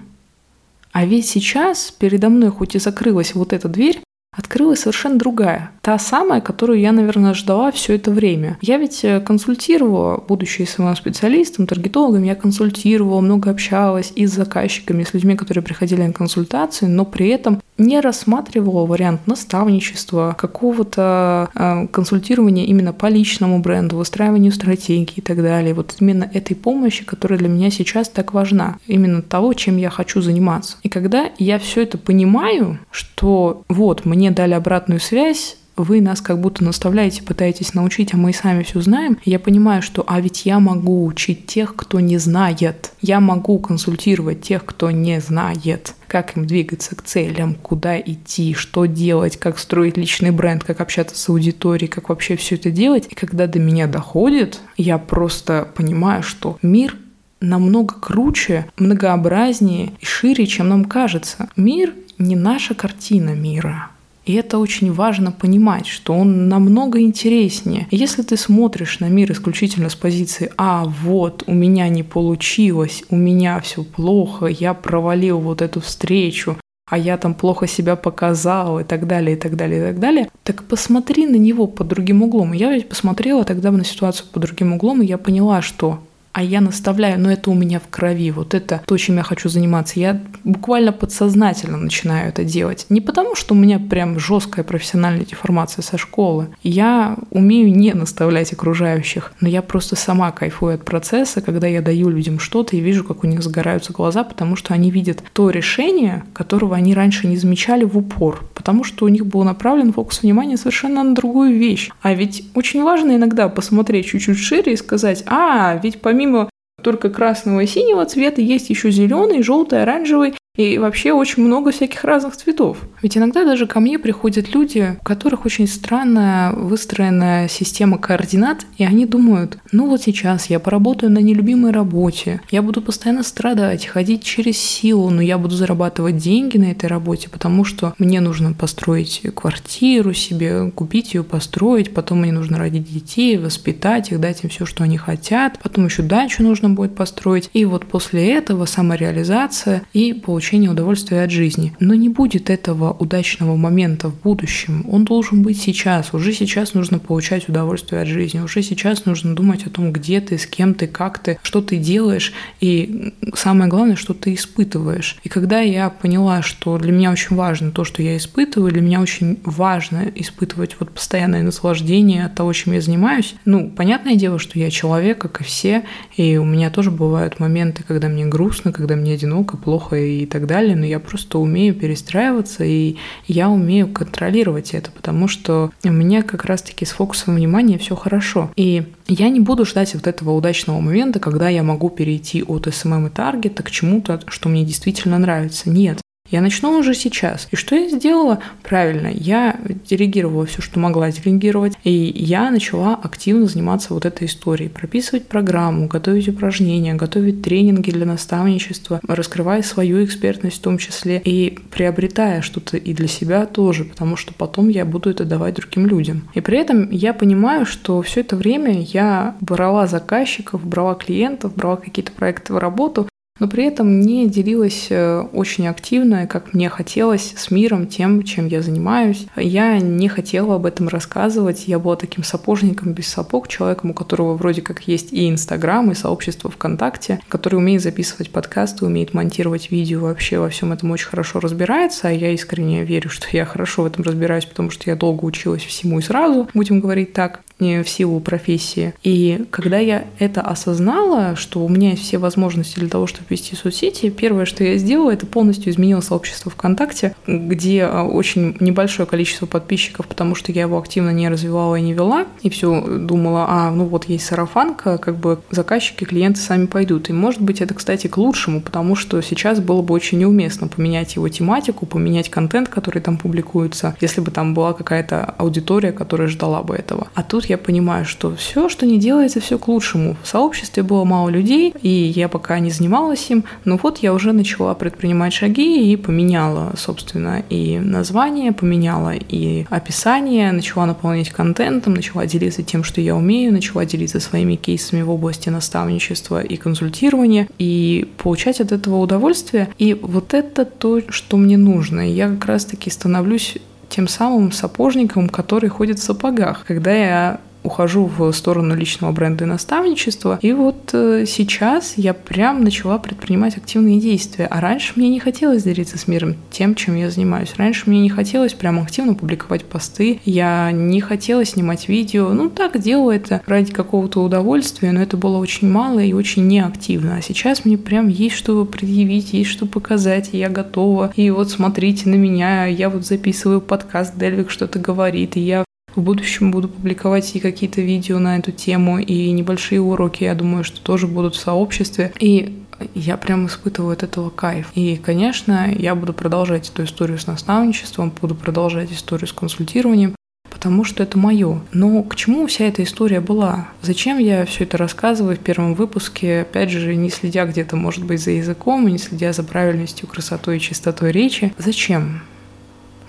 а 0.92 1.06
ведь 1.06 1.28
сейчас 1.28 1.92
передо 1.92 2.30
мной 2.30 2.50
хоть 2.50 2.76
и 2.76 2.80
закрылась 2.80 3.34
вот 3.34 3.54
эта 3.54 3.70
дверь, 3.70 4.02
открылась 4.36 4.80
совершенно 4.80 5.18
другая. 5.18 5.72
Та 5.82 5.98
самая, 6.00 6.40
которую 6.40 6.80
я, 6.80 6.94
наверное, 6.94 7.34
ждала 7.34 7.72
все 7.72 7.96
это 7.96 8.12
время. 8.12 8.58
Я 8.62 8.78
ведь 8.78 9.04
э, 9.04 9.20
консультировала, 9.20 10.24
будучи 10.26 10.62
СММ-специалистом, 10.62 11.68
таргетологом, 11.68 12.24
я 12.24 12.36
консультировала, 12.36 13.20
много 13.20 13.52
общалась 13.52 14.14
и 14.16 14.26
с 14.26 14.32
заказчиками, 14.32 15.02
и 15.02 15.06
с 15.06 15.14
людьми, 15.14 15.36
которые 15.36 15.64
приходили 15.64 16.04
на 16.04 16.14
консультации, 16.14 16.86
но 16.86 17.04
при 17.04 17.28
этом 17.28 17.62
не 17.78 18.00
рассматривала 18.00 18.86
вариант 18.86 19.28
наставничества, 19.28 20.36
какого-то 20.38 21.50
э, 21.54 21.88
консультирования 21.88 22.66
именно 22.66 22.94
по 22.94 23.08
личному 23.08 23.60
бренду, 23.60 23.98
выстраиванию 23.98 24.52
стратегии 24.52 25.16
и 25.18 25.22
так 25.22 25.38
далее. 25.38 25.74
Вот 25.74 25.96
именно 26.00 26.30
этой 26.32 26.56
помощи, 26.56 27.04
которая 27.04 27.40
для 27.40 27.50
меня 27.50 27.70
сейчас 27.70 28.08
так 28.08 28.34
важна. 28.34 28.78
Именно 28.88 29.24
того, 29.24 29.54
чем 29.54 29.78
я 29.78 29.90
хочу 29.90 30.22
заниматься. 30.22 30.78
И 30.84 30.90
когда 30.90 31.32
я 31.38 31.60
все 31.60 31.82
это 31.82 31.98
понимаю, 31.98 32.80
что 32.92 33.64
вот, 33.68 34.06
мне 34.06 34.21
дали 34.30 34.54
обратную 34.54 35.00
связь, 35.00 35.58
вы 35.78 36.02
нас 36.02 36.22
как 36.22 36.40
будто 36.40 36.64
наставляете, 36.64 37.24
пытаетесь 37.24 37.74
научить, 37.74 38.14
а 38.14 38.18
мы 38.18 38.32
и 38.32 38.34
сами 38.34 38.64
все 38.64 38.82
знаем, 38.82 39.18
я 39.26 39.40
понимаю, 39.40 39.82
что 39.82 40.04
а 40.06 40.20
ведь 40.20 40.46
я 40.46 40.60
могу 40.60 41.06
учить 41.06 41.48
тех, 41.48 41.76
кто 41.76 42.00
не 42.00 42.18
знает. 42.18 42.92
Я 43.02 43.20
могу 43.20 43.58
консультировать 43.60 44.42
тех, 44.42 44.66
кто 44.66 44.92
не 44.92 45.20
знает 45.20 45.96
как 46.12 46.36
им 46.36 46.46
двигаться 46.46 46.94
к 46.94 47.04
целям, 47.04 47.56
куда 47.56 47.98
идти, 47.98 48.54
что 48.54 48.84
делать, 48.84 49.38
как 49.38 49.58
строить 49.58 49.96
личный 49.96 50.32
бренд, 50.32 50.62
как 50.62 50.82
общаться 50.82 51.18
с 51.18 51.30
аудиторией, 51.30 51.88
как 51.88 52.10
вообще 52.10 52.36
все 52.36 52.56
это 52.56 52.70
делать. 52.70 53.08
И 53.10 53.16
когда 53.16 53.48
до 53.48 53.60
меня 53.60 53.88
доходит, 53.88 54.60
я 54.76 54.98
просто 54.98 55.70
понимаю, 55.74 56.22
что 56.22 56.60
мир 56.62 56.98
намного 57.40 57.96
круче, 57.96 58.66
многообразнее 58.78 59.94
и 60.02 60.06
шире, 60.06 60.48
чем 60.48 60.68
нам 60.68 60.84
кажется. 60.84 61.50
Мир 61.56 61.94
не 62.18 62.36
наша 62.36 62.76
картина 62.76 63.30
мира. 63.30 63.90
И 64.32 64.36
это 64.36 64.60
очень 64.60 64.94
важно 64.94 65.34
понимать, 65.34 65.88
что 65.88 66.14
он 66.14 66.48
намного 66.48 67.02
интереснее. 67.02 67.88
Если 67.92 68.22
ты 68.22 68.38
смотришь 68.38 69.02
на 69.02 69.10
мир 69.10 69.30
исключительно 69.34 69.90
с 69.90 69.96
позиции 69.96 70.54
«А, 70.56 70.86
вот, 70.86 71.44
у 71.48 71.54
меня 71.54 71.90
не 71.90 72.04
получилось, 72.04 73.04
у 73.10 73.18
меня 73.18 73.60
все 73.60 73.84
плохо, 73.84 74.46
я 74.46 74.74
провалил 74.74 75.40
вот 75.40 75.62
эту 75.62 75.82
встречу, 75.82 76.56
а 76.90 76.98
я 76.98 77.18
там 77.18 77.34
плохо 77.34 77.68
себя 77.68 77.98
показал 77.98 78.80
и 78.80 78.86
так 78.86 79.06
далее, 79.06 79.36
и 79.36 79.40
так 79.40 79.58
далее, 79.58 79.82
и 79.82 79.86
так 79.92 80.00
далее, 80.00 80.30
так 80.44 80.64
посмотри 80.64 81.28
на 81.28 81.36
него 81.36 81.68
под 81.68 81.90
другим 81.90 82.24
углом. 82.24 82.54
Я 82.54 82.72
ведь 82.72 82.88
посмотрела 82.88 83.44
тогда 83.44 83.70
на 83.72 83.84
ситуацию 83.84 84.28
под 84.32 84.44
другим 84.44 84.72
углом, 84.72 85.02
и 85.02 85.08
я 85.08 85.18
поняла, 85.18 85.62
что 85.62 86.00
а 86.34 86.44
я 86.44 86.62
наставляю, 86.62 87.20
но 87.20 87.32
это 87.32 87.52
у 87.52 87.54
меня 87.54 87.80
в 87.80 87.88
крови, 87.90 88.32
вот 88.32 88.54
это 88.54 88.82
то, 88.86 88.98
чем 88.98 89.18
я 89.18 89.24
хочу 89.24 89.50
заниматься. 89.50 90.00
Я 90.00 90.22
буквально 90.44 90.92
подсознательно 90.92 91.78
начинаю 91.78 92.30
это 92.30 92.44
делать. 92.44 92.86
Не 92.90 93.02
потому, 93.02 93.36
что 93.36 93.54
у 93.54 93.58
меня 93.58 93.80
прям 93.80 94.20
жесткая 94.20 94.64
профессиональная 94.64 95.26
деформация 95.26 95.84
со 95.84 95.98
школы. 95.98 96.48
Я 96.64 97.18
умею 97.30 97.72
не 97.72 97.94
наставлять 97.94 98.54
окружающих, 98.54 99.34
но 99.42 99.48
я 99.48 99.62
просто 99.62 99.96
сама 99.96 100.32
кайфую 100.32 100.76
от 100.76 100.86
процесса, 100.86 101.42
когда 101.42 101.68
я 101.68 101.82
даю 101.82 102.10
людям 102.10 102.40
что-то 102.40 102.76
и 102.76 102.80
вижу, 102.80 103.04
как 103.04 103.24
у 103.24 103.28
них 103.28 103.44
загораются 103.44 103.94
глаза, 103.94 104.24
потому 104.24 104.56
что 104.56 104.74
они 104.74 104.92
видят 104.92 105.24
то 105.34 105.50
решение, 105.50 106.24
которого 106.34 106.76
они 106.76 106.94
раньше 106.94 107.28
не 107.28 107.38
замечали 107.38 107.84
в 107.84 107.98
упор, 107.98 108.44
потому 108.54 108.84
что 108.84 109.06
у 109.06 109.10
них 109.10 109.26
был 109.26 109.44
направлен 109.44 109.94
фокус 109.94 110.22
внимания 110.22 110.58
совершенно 110.58 111.04
на 111.04 111.14
другую 111.14 111.58
вещь. 111.58 111.90
А 112.02 112.14
ведь 112.14 112.46
очень 112.56 112.84
важно 112.84 113.16
иногда 113.16 113.50
посмотреть 113.50 114.08
чуть-чуть 114.08 114.38
шире 114.38 114.74
и 114.74 114.78
сказать, 114.78 115.24
а, 115.28 115.80
ведь 115.82 116.02
помимо 116.02 116.21
помимо 116.22 116.50
только 116.84 117.10
красного 117.10 117.62
и 117.62 117.68
синего 117.68 118.06
цвета 118.06 118.42
есть 118.42 118.70
еще 118.70 118.92
зеленый, 118.92 119.42
желтый, 119.42 119.82
оранжевый 119.82 120.36
и 120.58 120.78
вообще 120.78 121.14
очень 121.14 121.44
много 121.44 121.72
всяких 121.72 122.04
разных 122.04 122.36
цветов. 122.36 122.78
Ведь 123.02 123.18
иногда 123.18 123.46
даже 123.46 123.68
ко 123.68 123.80
мне 123.80 123.98
приходят 123.98 124.54
люди, 124.54 124.98
у 125.00 125.04
которых 125.04 125.46
очень 125.46 125.66
странная 125.66 126.52
выстроенная 126.52 127.48
система 127.48 127.98
координат, 127.98 128.66
и 128.78 128.84
они 128.84 129.06
думают, 129.06 129.58
ну 129.72 129.88
вот 129.88 130.02
сейчас 130.02 130.48
я 130.48 130.60
поработаю 130.60 131.12
на 131.12 131.20
нелюбимой 131.20 131.72
работе, 131.72 132.42
я 132.52 132.62
буду 132.62 132.82
постоянно 132.82 133.24
страдать, 133.24 133.86
ходить 133.86 134.24
через 134.24 134.58
силу, 134.58 135.10
но 135.10 135.22
я 135.22 135.38
буду 135.38 135.56
зарабатывать 135.56 136.18
деньги 136.18 136.58
на 136.58 136.72
этой 136.72 136.88
работе, 136.88 137.30
потому 137.30 137.64
что 137.64 137.94
мне 137.98 138.20
нужно 138.20 138.54
построить 138.54 139.22
квартиру 139.34 140.14
себе, 140.14 140.70
купить 140.72 141.14
ее, 141.14 141.24
построить, 141.24 141.94
потом 141.94 142.22
мне 142.22 142.34
нужно 142.34 142.58
родить 142.58 142.92
детей, 142.92 143.38
воспитать 143.38 144.12
их, 144.12 144.20
дать 144.20 144.44
им 144.44 144.50
все, 144.50 144.66
что 144.66 144.84
они 144.84 144.98
хотят, 144.98 145.60
потом 145.64 145.86
еще 145.86 146.04
дачу 146.04 146.44
нужно 146.44 146.70
будет 146.70 146.94
построить, 146.94 147.50
и 147.54 147.64
вот 147.64 147.86
после 147.86 148.34
этого 148.34 148.66
самореализация 148.66 149.84
и 149.94 150.12
получение 150.14 150.41
получения 150.42 150.72
удовольствия 150.72 151.22
от 151.22 151.30
жизни. 151.30 151.72
Но 151.80 151.94
не 151.94 152.10
будет 152.10 152.50
этого 152.50 152.94
удачного 152.94 153.56
момента 153.56 154.10
в 154.10 154.20
будущем. 154.20 154.84
Он 154.90 155.06
должен 155.06 155.44
быть 155.44 155.62
сейчас. 155.62 156.16
Уже 156.16 156.34
сейчас 156.34 156.74
нужно 156.74 156.98
получать 156.98 157.48
удовольствие 157.48 158.02
от 158.02 158.08
жизни. 158.08 158.40
Уже 158.40 158.64
сейчас 158.64 159.06
нужно 159.06 159.36
думать 159.36 159.68
о 159.68 159.70
том, 159.70 159.94
где 159.94 160.20
ты, 160.20 160.40
с 160.40 160.48
кем 160.48 160.74
ты, 160.74 160.88
как 160.88 161.20
ты, 161.20 161.38
что 161.44 161.62
ты 161.62 161.78
делаешь. 161.78 162.34
И 162.60 163.14
самое 163.36 163.70
главное, 163.70 163.96
что 163.96 164.16
ты 164.16 164.34
испытываешь. 164.34 165.18
И 165.24 165.30
когда 165.30 165.60
я 165.60 165.92
поняла, 165.92 166.42
что 166.42 166.80
для 166.80 166.92
меня 166.92 167.12
очень 167.12 167.36
важно 167.36 167.70
то, 167.70 167.84
что 167.84 168.02
я 168.02 168.18
испытываю, 168.18 168.72
для 168.72 168.82
меня 168.82 169.00
очень 169.00 169.38
важно 169.44 170.12
испытывать 170.16 170.76
вот 170.80 170.90
постоянное 170.90 171.44
наслаждение 171.44 172.26
от 172.26 172.34
того, 172.34 172.52
чем 172.54 172.74
я 172.74 172.82
занимаюсь. 172.82 173.36
Ну, 173.46 173.70
понятное 173.70 174.16
дело, 174.16 174.40
что 174.40 174.58
я 174.58 174.72
человек, 174.72 175.20
как 175.20 175.42
и 175.42 175.44
все, 175.44 175.84
и 176.18 176.38
у 176.38 176.46
меня 176.46 176.72
тоже 176.72 176.90
бывают 176.90 177.40
моменты, 177.40 177.84
когда 177.88 178.08
мне 178.08 178.26
грустно, 178.26 178.72
когда 178.72 178.96
мне 178.96 179.14
одиноко, 179.14 179.56
плохо 179.56 179.98
и 179.98 180.31
так 180.32 180.48
далее, 180.48 180.76
но 180.76 180.86
я 180.86 181.00
просто 181.00 181.38
умею 181.38 181.76
перестраиваться, 181.76 182.64
и 182.64 182.96
я 183.28 183.50
умею 183.50 183.88
контролировать 183.88 184.74
это, 184.74 184.90
потому 184.92 185.28
что 185.28 185.72
у 185.84 185.92
меня 185.92 186.24
как 186.24 186.46
раз-таки 186.46 186.86
с 186.86 186.92
фокусом 186.92 187.36
внимания 187.36 187.78
все 187.78 187.96
хорошо. 187.96 188.52
И 188.56 188.84
я 189.08 189.30
не 189.30 189.40
буду 189.40 189.66
ждать 189.66 189.94
вот 189.94 190.08
этого 190.08 190.32
удачного 190.32 190.80
момента, 190.80 191.20
когда 191.20 191.50
я 191.50 191.64
могу 191.64 191.90
перейти 191.90 192.44
от 192.44 192.68
SMM 192.68 193.08
и 193.08 193.10
таргета 193.10 193.64
к 193.64 193.72
чему-то, 193.72 194.22
что 194.28 194.50
мне 194.50 194.64
действительно 194.64 195.20
нравится. 195.20 195.70
Нет, 195.70 196.00
я 196.32 196.42
начну 196.42 196.78
уже 196.78 196.94
сейчас. 196.94 197.48
И 197.52 197.56
что 197.56 197.76
я 197.76 197.90
сделала? 197.90 198.40
Правильно, 198.64 199.10
я 199.14 199.60
делегировала 199.86 200.46
все, 200.46 200.62
что 200.62 200.80
могла 200.80 201.12
делегировать, 201.12 201.74
и 201.84 201.92
я 201.92 202.50
начала 202.50 202.96
активно 202.96 203.48
заниматься 203.48 203.94
вот 203.94 204.06
этой 204.06 204.28
историей, 204.28 204.70
прописывать 204.70 205.28
программу, 205.28 205.88
готовить 205.88 206.30
упражнения, 206.30 206.94
готовить 206.94 207.42
тренинги 207.42 207.92
для 207.92 208.06
наставничества, 208.06 209.02
раскрывая 209.06 209.62
свою 209.62 210.04
экспертность 210.06 210.58
в 210.58 210.62
том 210.62 210.78
числе 210.78 211.22
и 211.24 211.60
приобретая 211.70 212.42
что-то 212.42 212.78
и 212.78 212.94
для 212.94 213.10
себя 213.10 213.46
тоже, 213.46 213.84
потому 213.84 214.16
что 214.16 214.34
потом 214.34 214.70
я 214.70 214.86
буду 214.86 215.10
это 215.10 215.26
давать 215.26 215.56
другим 215.56 215.86
людям. 215.86 216.30
И 216.34 216.40
при 216.40 216.58
этом 216.58 216.90
я 216.92 217.14
понимаю, 217.14 217.66
что 217.66 218.02
все 218.02 218.22
это 218.22 218.38
время 218.38 218.82
я 218.82 219.36
брала 219.42 219.86
заказчиков, 219.86 220.66
брала 220.66 220.96
клиентов, 220.96 221.56
брала 221.56 221.76
какие-то 221.76 222.14
проекты 222.14 222.54
в 222.54 222.58
работу, 222.58 223.08
но 223.42 223.48
при 223.48 223.66
этом 223.66 224.02
не 224.02 224.30
делилась 224.30 224.88
э, 224.92 225.22
очень 225.34 225.68
активно, 225.68 226.28
как 226.28 226.54
мне 226.54 226.70
хотелось, 226.70 227.34
с 227.36 227.50
миром, 227.50 227.88
тем, 227.88 228.22
чем 228.22 228.46
я 228.46 228.62
занимаюсь. 228.62 229.26
Я 229.36 229.80
не 229.80 230.08
хотела 230.10 230.56
об 230.56 230.68
этом 230.68 230.88
рассказывать. 230.88 231.68
Я 231.68 231.80
была 231.80 231.96
таким 231.96 232.24
сапожником 232.24 232.94
без 232.94 233.08
сапог, 233.08 233.48
человеком, 233.48 233.90
у 233.90 233.94
которого 233.96 234.36
вроде 234.36 234.62
как 234.62 234.88
есть 234.88 235.12
и 235.12 235.28
Инстаграм, 235.28 235.90
и 235.90 235.96
сообщество 235.96 236.52
ВКонтакте, 236.52 237.20
который 237.30 237.56
умеет 237.56 237.82
записывать 237.82 238.30
подкасты, 238.30 238.86
умеет 238.86 239.16
монтировать 239.16 239.72
видео, 239.72 240.02
вообще 240.02 240.38
во 240.38 240.50
всем 240.50 240.72
этом 240.72 240.92
очень 240.92 241.08
хорошо 241.08 241.40
разбирается. 241.40 242.10
А 242.10 242.12
я 242.12 242.30
искренне 242.34 242.84
верю, 242.84 243.10
что 243.10 243.26
я 243.32 243.46
хорошо 243.46 243.82
в 243.82 243.86
этом 243.88 244.04
разбираюсь, 244.04 244.46
потому 244.46 244.70
что 244.70 244.88
я 244.88 244.96
долго 244.96 245.26
училась 245.26 245.64
всему 245.64 245.98
и 245.98 246.04
сразу, 246.04 246.48
будем 246.54 246.80
говорить 246.80 247.14
так 247.14 247.42
в 247.62 247.86
силу 247.86 248.20
профессии. 248.20 248.94
И 249.04 249.46
когда 249.52 249.78
я 249.78 250.06
это 250.20 250.42
осознала, 250.42 251.36
что 251.36 251.64
у 251.64 251.70
меня 251.70 251.92
есть 251.92 252.02
все 252.04 252.18
возможности 252.18 252.80
для 252.80 252.90
того, 252.90 253.06
чтобы 253.06 253.28
вести 253.32 253.56
соцсети, 253.56 254.10
первое, 254.10 254.46
что 254.46 254.64
я 254.64 254.78
сделала, 254.78 255.12
это 255.12 255.26
полностью 255.26 255.72
изменила 255.72 256.02
сообщество 256.02 256.52
ВКонтакте, 256.52 257.16
где 257.26 257.86
а, 257.86 258.04
очень 258.04 258.56
небольшое 258.60 259.08
количество 259.08 259.46
подписчиков, 259.46 260.08
потому 260.08 260.36
что 260.36 260.52
я 260.52 260.64
его 260.64 260.78
активно 260.78 261.12
не 261.12 261.30
развивала 261.30 261.76
и 261.76 261.82
не 261.82 261.94
вела, 261.94 262.26
и 262.42 262.50
все 262.50 263.00
думала, 263.00 263.46
а, 263.48 263.72
ну 263.72 263.86
вот 263.86 264.06
есть 264.06 264.26
сарафанка, 264.26 264.98
как 264.98 265.18
бы 265.18 265.40
заказчики, 265.50 266.04
клиенты 266.04 266.40
сами 266.40 266.66
пойдут. 266.66 267.10
И 267.10 267.14
может 267.14 267.42
быть 267.42 267.62
это, 267.62 267.74
кстати, 267.74 268.08
к 268.08 268.18
лучшему, 268.18 268.62
потому 268.62 268.96
что 268.96 269.22
сейчас 269.22 269.60
было 269.60 269.82
бы 269.82 269.94
очень 269.94 270.20
неуместно 270.20 270.68
поменять 270.68 271.16
его 271.16 271.28
тематику, 271.30 271.86
поменять 271.86 272.30
контент, 272.30 272.70
который 272.70 273.02
там 273.02 273.18
публикуется, 273.18 273.96
если 274.02 274.22
бы 274.22 274.32
там 274.32 274.54
была 274.54 274.74
какая-то 274.74 275.24
аудитория, 275.38 275.92
которая 275.92 276.28
ждала 276.28 276.62
бы 276.64 276.76
этого. 276.76 277.08
А 277.16 277.24
тут 277.24 277.46
я 277.46 277.58
понимаю, 277.58 278.06
что 278.06 278.36
все, 278.36 278.68
что 278.70 278.86
не 278.86 279.00
делается, 279.00 279.40
все 279.40 279.58
к 279.58 279.68
лучшему. 279.68 280.18
В 280.24 280.28
сообществе 280.28 280.84
было 280.84 281.04
мало 281.06 281.30
людей, 281.30 281.74
и 281.82 281.90
я 281.90 282.28
пока 282.28 282.60
не 282.60 282.72
занималась 282.72 283.11
им, 283.30 283.44
но 283.66 283.78
вот 283.78 284.00
я 284.00 284.14
уже 284.14 284.32
начала 284.32 284.74
предпринимать 284.74 285.34
шаги 285.34 285.92
и 285.92 285.96
поменяла, 285.96 286.74
собственно, 286.78 287.44
и 287.50 287.80
название, 287.80 288.52
поменяла 288.52 289.14
и 289.16 289.66
описание, 289.70 290.52
начала 290.52 290.86
наполнять 290.86 291.30
контентом, 291.30 291.94
начала 291.94 292.26
делиться 292.26 292.64
тем, 292.64 292.84
что 292.84 293.02
я 293.02 293.16
умею, 293.16 293.52
начала 293.52 293.86
делиться 293.86 294.20
своими 294.20 294.56
кейсами 294.56 295.02
в 295.02 295.10
области 295.10 295.50
наставничества 295.50 296.42
и 296.42 296.58
консультирования, 296.58 297.48
и 297.58 298.10
получать 298.18 298.62
от 298.62 298.72
этого 298.72 298.98
удовольствие. 298.98 299.70
И 299.78 299.94
вот 299.94 300.34
это 300.34 300.66
то, 300.66 301.02
что 301.10 301.38
мне 301.38 301.58
нужно. 301.58 302.10
Я 302.10 302.30
как 302.30 302.46
раз-таки 302.46 302.90
становлюсь 302.90 303.58
тем 303.90 304.08
самым 304.08 304.52
сапожником, 304.52 305.30
который 305.30 305.70
ходит 305.70 306.00
в 306.00 306.04
сапогах. 306.04 306.66
Когда 306.66 306.92
я 306.94 307.42
ухожу 307.64 308.06
в 308.06 308.32
сторону 308.32 308.76
личного 308.76 309.12
бренда 309.12 309.46
и 309.46 309.48
наставничества. 309.48 310.40
И 310.42 310.54
вот 310.54 310.90
э, 310.94 311.26
сейчас 311.28 311.94
я 311.98 312.14
прям 312.14 312.64
начала 312.64 312.98
предпринимать 312.98 313.58
активные 313.58 314.00
действия. 314.00 314.48
А 314.48 314.60
раньше 314.62 314.94
мне 314.96 315.10
не 315.10 315.20
хотелось 315.20 315.64
делиться 315.64 315.98
с 315.98 316.08
миром 316.08 316.36
тем, 316.50 316.76
чем 316.76 316.96
я 316.96 317.10
занимаюсь. 317.10 317.54
Раньше 317.58 317.90
мне 317.90 318.00
не 318.00 318.10
хотелось 318.10 318.54
прям 318.54 318.80
активно 318.80 319.14
публиковать 319.14 319.66
посты. 319.66 320.20
Я 320.26 320.72
не 320.72 321.02
хотела 321.02 321.46
снимать 321.46 321.88
видео. 321.88 322.30
Ну, 322.30 322.50
так 322.50 322.80
делала 322.80 323.12
это 323.12 323.42
ради 323.46 323.72
какого-то 323.72 324.24
удовольствия, 324.24 324.92
но 324.92 325.02
это 325.02 325.18
было 325.18 325.38
очень 325.38 325.70
мало 325.70 326.00
и 326.00 326.14
очень 326.14 326.48
неактивно. 326.48 327.18
А 327.18 327.22
сейчас 327.22 327.66
мне 327.66 327.78
прям 327.78 328.08
есть 328.08 328.36
что 328.36 328.66
предъявить, 328.66 329.34
есть 329.34 329.50
что 329.50 329.66
показать, 329.66 330.30
и 330.32 330.38
я 330.38 330.50
готова. 330.50 331.14
И 331.16 331.30
вот 331.30 331.52
смотрите 331.52 332.10
на 332.10 332.16
меня, 332.16 332.66
я 332.66 332.90
вот 332.90 333.06
записываю 333.06 333.62
подкаст, 333.62 334.18
Дельвик 334.18 334.50
что-то 334.50 334.80
говорит, 334.80 335.38
и 335.38 335.42
я 335.42 335.64
в 335.96 336.02
будущем 336.02 336.52
буду 336.52 336.68
публиковать 336.68 337.36
и 337.36 337.40
какие-то 337.40 337.82
видео 337.82 338.20
на 338.20 338.38
эту 338.38 338.52
тему, 338.52 339.00
и 339.00 339.32
небольшие 339.32 339.82
уроки, 339.82 340.24
я 340.24 340.36
думаю, 340.36 340.64
что 340.64 340.82
тоже 340.82 341.08
будут 341.08 341.36
в 341.36 341.40
сообществе. 341.40 342.14
И 342.20 342.58
я 342.96 343.18
прям 343.18 343.48
испытываю 343.48 343.94
от 343.94 344.04
этого 344.04 344.30
кайф. 344.30 344.72
И, 344.76 344.98
конечно, 344.98 345.72
я 345.72 345.96
буду 345.96 346.14
продолжать 346.14 346.70
эту 346.70 346.84
историю 346.84 347.20
с 347.20 347.28
наставничеством, 347.28 348.12
буду 348.22 348.36
продолжать 348.36 348.92
историю 348.92 349.28
с 349.28 349.34
консультированием, 349.34 350.16
потому 350.50 350.84
что 350.84 351.04
это 351.04 351.18
мое. 351.18 351.62
Но 351.74 352.04
к 352.04 352.16
чему 352.16 352.48
вся 352.48 352.66
эта 352.66 352.84
история 352.84 353.20
была? 353.20 353.70
Зачем 353.82 354.18
я 354.18 354.46
все 354.46 354.64
это 354.64 354.78
рассказываю 354.78 355.36
в 355.36 355.40
первом 355.40 355.76
выпуске, 355.76 356.42
опять 356.42 356.70
же, 356.70 356.96
не 356.96 357.10
следя 357.10 357.46
где-то, 357.46 357.76
может 357.76 358.06
быть, 358.06 358.22
за 358.22 358.32
языком, 358.32 358.88
не 358.88 358.98
следя 358.98 359.34
за 359.34 359.44
правильностью, 359.44 360.08
красотой 360.08 360.58
и 360.58 360.60
чистотой 360.60 361.12
речи? 361.12 361.54
Зачем? 361.58 362.22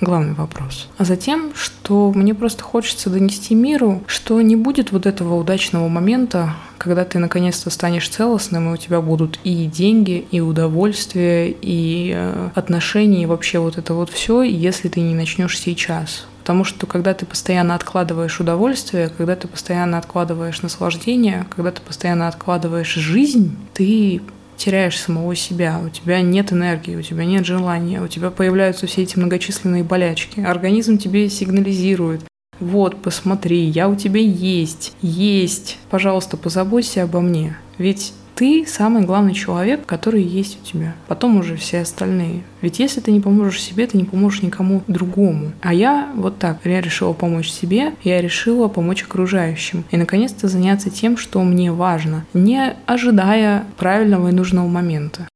Главный 0.02 0.34
вопрос. 0.34 0.88
А 0.98 1.04
затем, 1.04 1.52
что 1.54 2.12
мне 2.12 2.34
просто 2.34 2.62
хочется 2.62 3.08
донести 3.08 3.54
миру, 3.54 4.02
что 4.06 4.40
не 4.42 4.56
будет 4.56 4.92
вот 4.92 5.06
этого 5.06 5.36
удачного 5.36 5.88
момента, 5.88 6.54
когда 6.76 7.04
ты 7.04 7.18
наконец-то 7.18 7.70
станешь 7.70 8.08
целостным, 8.08 8.68
и 8.70 8.74
у 8.74 8.76
тебя 8.76 9.00
будут 9.00 9.38
и 9.44 9.66
деньги, 9.66 10.26
и 10.30 10.40
удовольствие, 10.40 11.54
и 11.62 12.12
э, 12.14 12.50
отношения, 12.54 13.22
и 13.22 13.26
вообще 13.26 13.60
вот 13.60 13.78
это 13.78 13.94
вот 13.94 14.10
все, 14.10 14.42
если 14.42 14.88
ты 14.88 15.00
не 15.00 15.14
начнешь 15.14 15.58
сейчас. 15.58 16.26
Потому 16.40 16.64
что 16.64 16.86
когда 16.88 17.14
ты 17.14 17.24
постоянно 17.24 17.76
откладываешь 17.76 18.40
удовольствие, 18.40 19.10
когда 19.16 19.36
ты 19.36 19.46
постоянно 19.46 19.98
откладываешь 19.98 20.60
наслаждение, 20.62 21.46
когда 21.54 21.70
ты 21.70 21.80
постоянно 21.80 22.26
откладываешь 22.26 22.94
жизнь, 22.94 23.56
ты 23.74 24.20
теряешь 24.56 24.98
самого 24.98 25.34
себя, 25.34 25.80
у 25.84 25.88
тебя 25.88 26.20
нет 26.20 26.52
энергии, 26.52 26.96
у 26.96 27.02
тебя 27.02 27.24
нет 27.24 27.44
желания, 27.44 28.00
у 28.00 28.08
тебя 28.08 28.30
появляются 28.30 28.86
все 28.86 29.02
эти 29.02 29.18
многочисленные 29.18 29.84
болячки. 29.84 30.40
Организм 30.40 30.98
тебе 30.98 31.28
сигнализирует, 31.28 32.22
вот, 32.60 33.02
посмотри, 33.02 33.64
я 33.64 33.88
у 33.88 33.96
тебя 33.96 34.20
есть, 34.20 34.94
есть, 35.02 35.78
пожалуйста, 35.90 36.36
позаботься 36.36 37.02
обо 37.02 37.20
мне. 37.20 37.56
Ведь 37.76 38.12
ты 38.34 38.64
самый 38.66 39.04
главный 39.04 39.34
человек, 39.34 39.86
который 39.86 40.22
есть 40.22 40.58
у 40.60 40.66
тебя. 40.66 40.94
Потом 41.08 41.38
уже 41.38 41.56
все 41.56 41.80
остальные. 41.80 42.42
Ведь 42.60 42.78
если 42.78 43.00
ты 43.00 43.12
не 43.12 43.20
поможешь 43.20 43.60
себе, 43.60 43.86
ты 43.86 43.96
не 43.96 44.04
поможешь 44.04 44.42
никому 44.42 44.82
другому. 44.86 45.52
А 45.60 45.74
я 45.74 46.10
вот 46.14 46.38
так, 46.38 46.58
я 46.64 46.80
решила 46.80 47.12
помочь 47.12 47.50
себе, 47.50 47.94
я 48.02 48.20
решила 48.20 48.68
помочь 48.68 49.02
окружающим. 49.02 49.84
И 49.90 49.96
наконец-то 49.96 50.48
заняться 50.48 50.90
тем, 50.90 51.16
что 51.16 51.42
мне 51.42 51.72
важно, 51.72 52.24
не 52.34 52.74
ожидая 52.86 53.64
правильного 53.76 54.28
и 54.28 54.32
нужного 54.32 54.68
момента. 54.68 55.28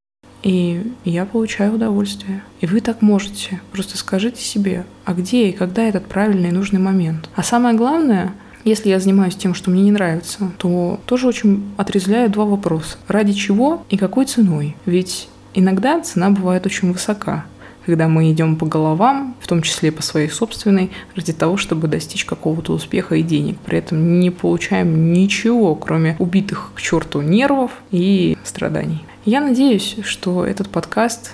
И 0.43 0.93
я 1.03 1.25
получаю 1.25 1.73
удовольствие. 1.73 2.41
И 2.61 2.67
вы 2.67 2.79
так 2.79 3.01
можете. 3.01 3.59
Просто 3.71 3.97
скажите 3.97 4.41
себе, 4.41 4.85
а 5.03 5.13
где 5.13 5.49
и 5.49 5.51
когда 5.51 5.83
этот 5.83 6.05
правильный 6.05 6.49
и 6.49 6.53
нужный 6.53 6.79
момент. 6.79 7.29
А 7.35 7.43
самое 7.43 7.75
главное, 7.75 8.33
если 8.67 8.89
я 8.89 8.99
занимаюсь 8.99 9.35
тем, 9.35 9.53
что 9.53 9.71
мне 9.71 9.83
не 9.83 9.91
нравится, 9.91 10.51
то 10.57 10.99
тоже 11.05 11.27
очень 11.27 11.63
отрезвляю 11.77 12.29
два 12.29 12.45
вопроса. 12.45 12.97
Ради 13.07 13.33
чего 13.33 13.83
и 13.89 13.97
какой 13.97 14.25
ценой? 14.25 14.75
Ведь 14.85 15.29
иногда 15.53 15.99
цена 16.01 16.29
бывает 16.29 16.65
очень 16.65 16.91
высока 16.91 17.45
когда 17.85 18.09
мы 18.09 18.29
идем 18.33 18.57
по 18.57 18.65
головам, 18.65 19.37
в 19.39 19.47
том 19.47 19.61
числе 19.61 19.93
по 19.93 20.03
своей 20.03 20.27
собственной, 20.27 20.91
ради 21.15 21.31
того, 21.31 21.55
чтобы 21.55 21.87
достичь 21.87 22.25
какого-то 22.25 22.73
успеха 22.73 23.15
и 23.15 23.21
денег. 23.23 23.57
При 23.59 23.77
этом 23.77 24.19
не 24.19 24.29
получаем 24.29 25.13
ничего, 25.13 25.73
кроме 25.73 26.17
убитых 26.19 26.71
к 26.75 26.81
черту 26.81 27.21
нервов 27.21 27.71
и 27.91 28.37
страданий. 28.43 29.05
Я 29.23 29.39
надеюсь, 29.39 29.95
что 30.03 30.45
этот 30.45 30.67
подкаст 30.67 31.31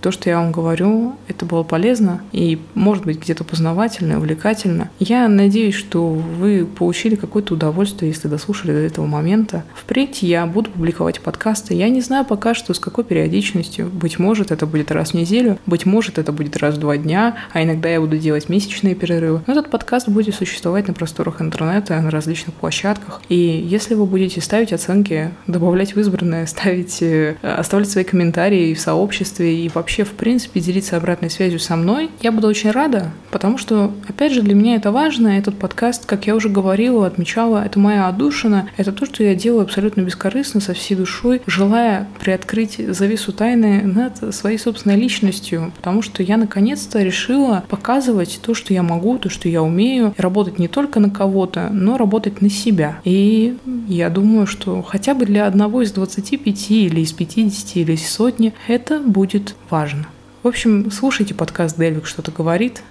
то, 0.00 0.10
что 0.10 0.30
я 0.30 0.38
вам 0.38 0.52
говорю, 0.52 1.14
это 1.28 1.44
было 1.44 1.62
полезно 1.62 2.22
и, 2.32 2.58
может 2.74 3.04
быть, 3.04 3.20
где-то 3.20 3.44
познавательно, 3.44 4.18
увлекательно. 4.18 4.90
Я 4.98 5.28
надеюсь, 5.28 5.74
что 5.74 6.08
вы 6.08 6.66
получили 6.66 7.14
какое-то 7.14 7.54
удовольствие, 7.54 8.10
если 8.10 8.28
дослушали 8.28 8.72
до 8.72 8.78
этого 8.78 9.06
момента. 9.06 9.64
Впредь 9.74 10.22
я 10.22 10.46
буду 10.46 10.70
публиковать 10.70 11.20
подкасты. 11.20 11.74
Я 11.74 11.88
не 11.88 12.00
знаю 12.00 12.24
пока 12.24 12.54
что, 12.54 12.74
с 12.74 12.78
какой 12.78 13.04
периодичностью. 13.04 13.90
Быть 13.90 14.18
может, 14.18 14.50
это 14.50 14.66
будет 14.66 14.90
раз 14.90 15.10
в 15.10 15.14
неделю, 15.14 15.58
быть 15.66 15.86
может, 15.86 16.18
это 16.18 16.32
будет 16.32 16.56
раз 16.56 16.76
в 16.76 16.80
два 16.80 16.96
дня, 16.96 17.36
а 17.52 17.62
иногда 17.62 17.88
я 17.88 18.00
буду 18.00 18.18
делать 18.18 18.48
месячные 18.48 18.94
перерывы. 18.94 19.42
Но 19.46 19.52
этот 19.52 19.70
подкаст 19.70 20.08
будет 20.08 20.34
существовать 20.34 20.88
на 20.88 20.94
просторах 20.94 21.42
интернета, 21.42 22.00
на 22.00 22.10
различных 22.10 22.54
площадках. 22.54 23.20
И 23.28 23.34
если 23.36 23.94
вы 23.94 24.06
будете 24.06 24.40
ставить 24.40 24.72
оценки, 24.72 25.30
добавлять 25.46 25.94
в 25.94 26.00
избранное, 26.00 26.46
ставить, 26.60 27.02
э, 27.02 27.36
оставлять 27.42 27.90
свои 27.90 28.04
комментарии 28.04 28.74
в 28.74 28.80
сообществе 28.80 29.64
и 29.64 29.68
вообще 29.68 29.89
вообще, 29.90 30.04
в 30.04 30.12
принципе, 30.12 30.60
делиться 30.60 30.96
обратной 30.96 31.30
связью 31.30 31.58
со 31.58 31.74
мной. 31.74 32.10
Я 32.22 32.30
буду 32.30 32.46
очень 32.46 32.70
рада, 32.70 33.10
потому 33.32 33.58
что, 33.58 33.92
опять 34.08 34.32
же, 34.32 34.42
для 34.42 34.54
меня 34.54 34.76
это 34.76 34.92
важно. 34.92 35.26
Этот 35.36 35.58
подкаст, 35.58 36.06
как 36.06 36.28
я 36.28 36.36
уже 36.36 36.48
говорила, 36.48 37.08
отмечала, 37.08 37.64
это 37.64 37.80
моя 37.80 38.06
отдушина. 38.06 38.70
Это 38.76 38.92
то, 38.92 39.04
что 39.04 39.24
я 39.24 39.34
делаю 39.34 39.62
абсолютно 39.62 40.02
бескорыстно, 40.02 40.60
со 40.60 40.74
всей 40.74 40.94
душой, 40.94 41.42
желая 41.46 42.06
приоткрыть 42.20 42.76
завесу 42.94 43.32
тайны 43.32 43.82
над 43.82 44.32
своей 44.32 44.58
собственной 44.58 44.94
личностью, 44.94 45.72
потому 45.74 46.02
что 46.02 46.22
я 46.22 46.36
наконец-то 46.36 47.02
решила 47.02 47.64
показывать 47.68 48.38
то, 48.40 48.54
что 48.54 48.72
я 48.72 48.84
могу, 48.84 49.18
то, 49.18 49.28
что 49.28 49.48
я 49.48 49.60
умею, 49.60 50.14
работать 50.16 50.60
не 50.60 50.68
только 50.68 51.00
на 51.00 51.10
кого-то, 51.10 51.68
но 51.72 51.96
работать 51.96 52.40
на 52.40 52.48
себя. 52.48 53.00
И 53.02 53.56
я 53.88 54.08
думаю, 54.08 54.46
что 54.46 54.82
хотя 54.82 55.14
бы 55.14 55.26
для 55.26 55.48
одного 55.48 55.82
из 55.82 55.90
25 55.90 56.70
или 56.70 57.00
из 57.00 57.12
50 57.12 57.76
или 57.78 57.92
из 57.94 58.08
сотни 58.08 58.54
это 58.68 59.00
будет 59.00 59.56
важно. 59.80 60.04
В 60.42 60.48
общем, 60.48 60.90
слушайте 60.90 61.32
подкаст 61.32 61.78
«Дельвик 61.78 62.04
что-то 62.04 62.30
говорит», 62.30 62.82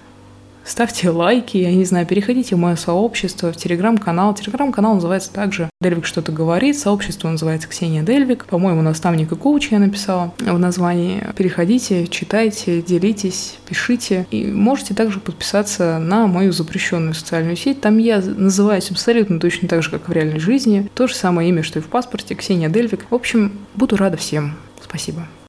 ставьте 0.64 1.08
лайки, 1.08 1.56
я 1.56 1.72
не 1.72 1.84
знаю, 1.84 2.04
переходите 2.04 2.56
в 2.56 2.58
мое 2.58 2.74
сообщество, 2.74 3.52
в 3.52 3.56
телеграм-канал. 3.56 4.34
Телеграм-канал 4.34 4.94
называется 4.94 5.32
также 5.32 5.70
«Дельвик 5.80 6.04
что-то 6.04 6.32
говорит», 6.32 6.76
сообщество 6.76 7.28
называется 7.28 7.68
«Ксения 7.68 8.02
Дельвик». 8.02 8.44
По-моему, 8.46 8.82
наставник 8.82 9.30
и 9.30 9.36
коуч 9.36 9.68
я 9.70 9.78
написала 9.78 10.34
в 10.40 10.58
названии. 10.58 11.24
Переходите, 11.36 12.08
читайте, 12.08 12.82
делитесь, 12.82 13.58
пишите. 13.68 14.26
И 14.32 14.46
можете 14.46 14.92
также 14.92 15.20
подписаться 15.20 16.00
на 16.00 16.26
мою 16.26 16.50
запрещенную 16.50 17.14
социальную 17.14 17.54
сеть. 17.54 17.80
Там 17.80 17.98
я 17.98 18.18
называюсь 18.18 18.90
абсолютно 18.90 19.38
точно 19.38 19.68
так 19.68 19.84
же, 19.84 19.90
как 19.90 20.08
в 20.08 20.12
реальной 20.12 20.40
жизни. 20.40 20.90
То 20.96 21.06
же 21.06 21.14
самое 21.14 21.50
имя, 21.50 21.62
что 21.62 21.78
и 21.78 21.82
в 21.82 21.86
паспорте, 21.86 22.34
Ксения 22.34 22.68
Дельвик. 22.68 23.06
В 23.10 23.14
общем, 23.14 23.52
буду 23.76 23.96
рада 23.96 24.16
всем. 24.16 24.56
Спасибо. 24.82 25.28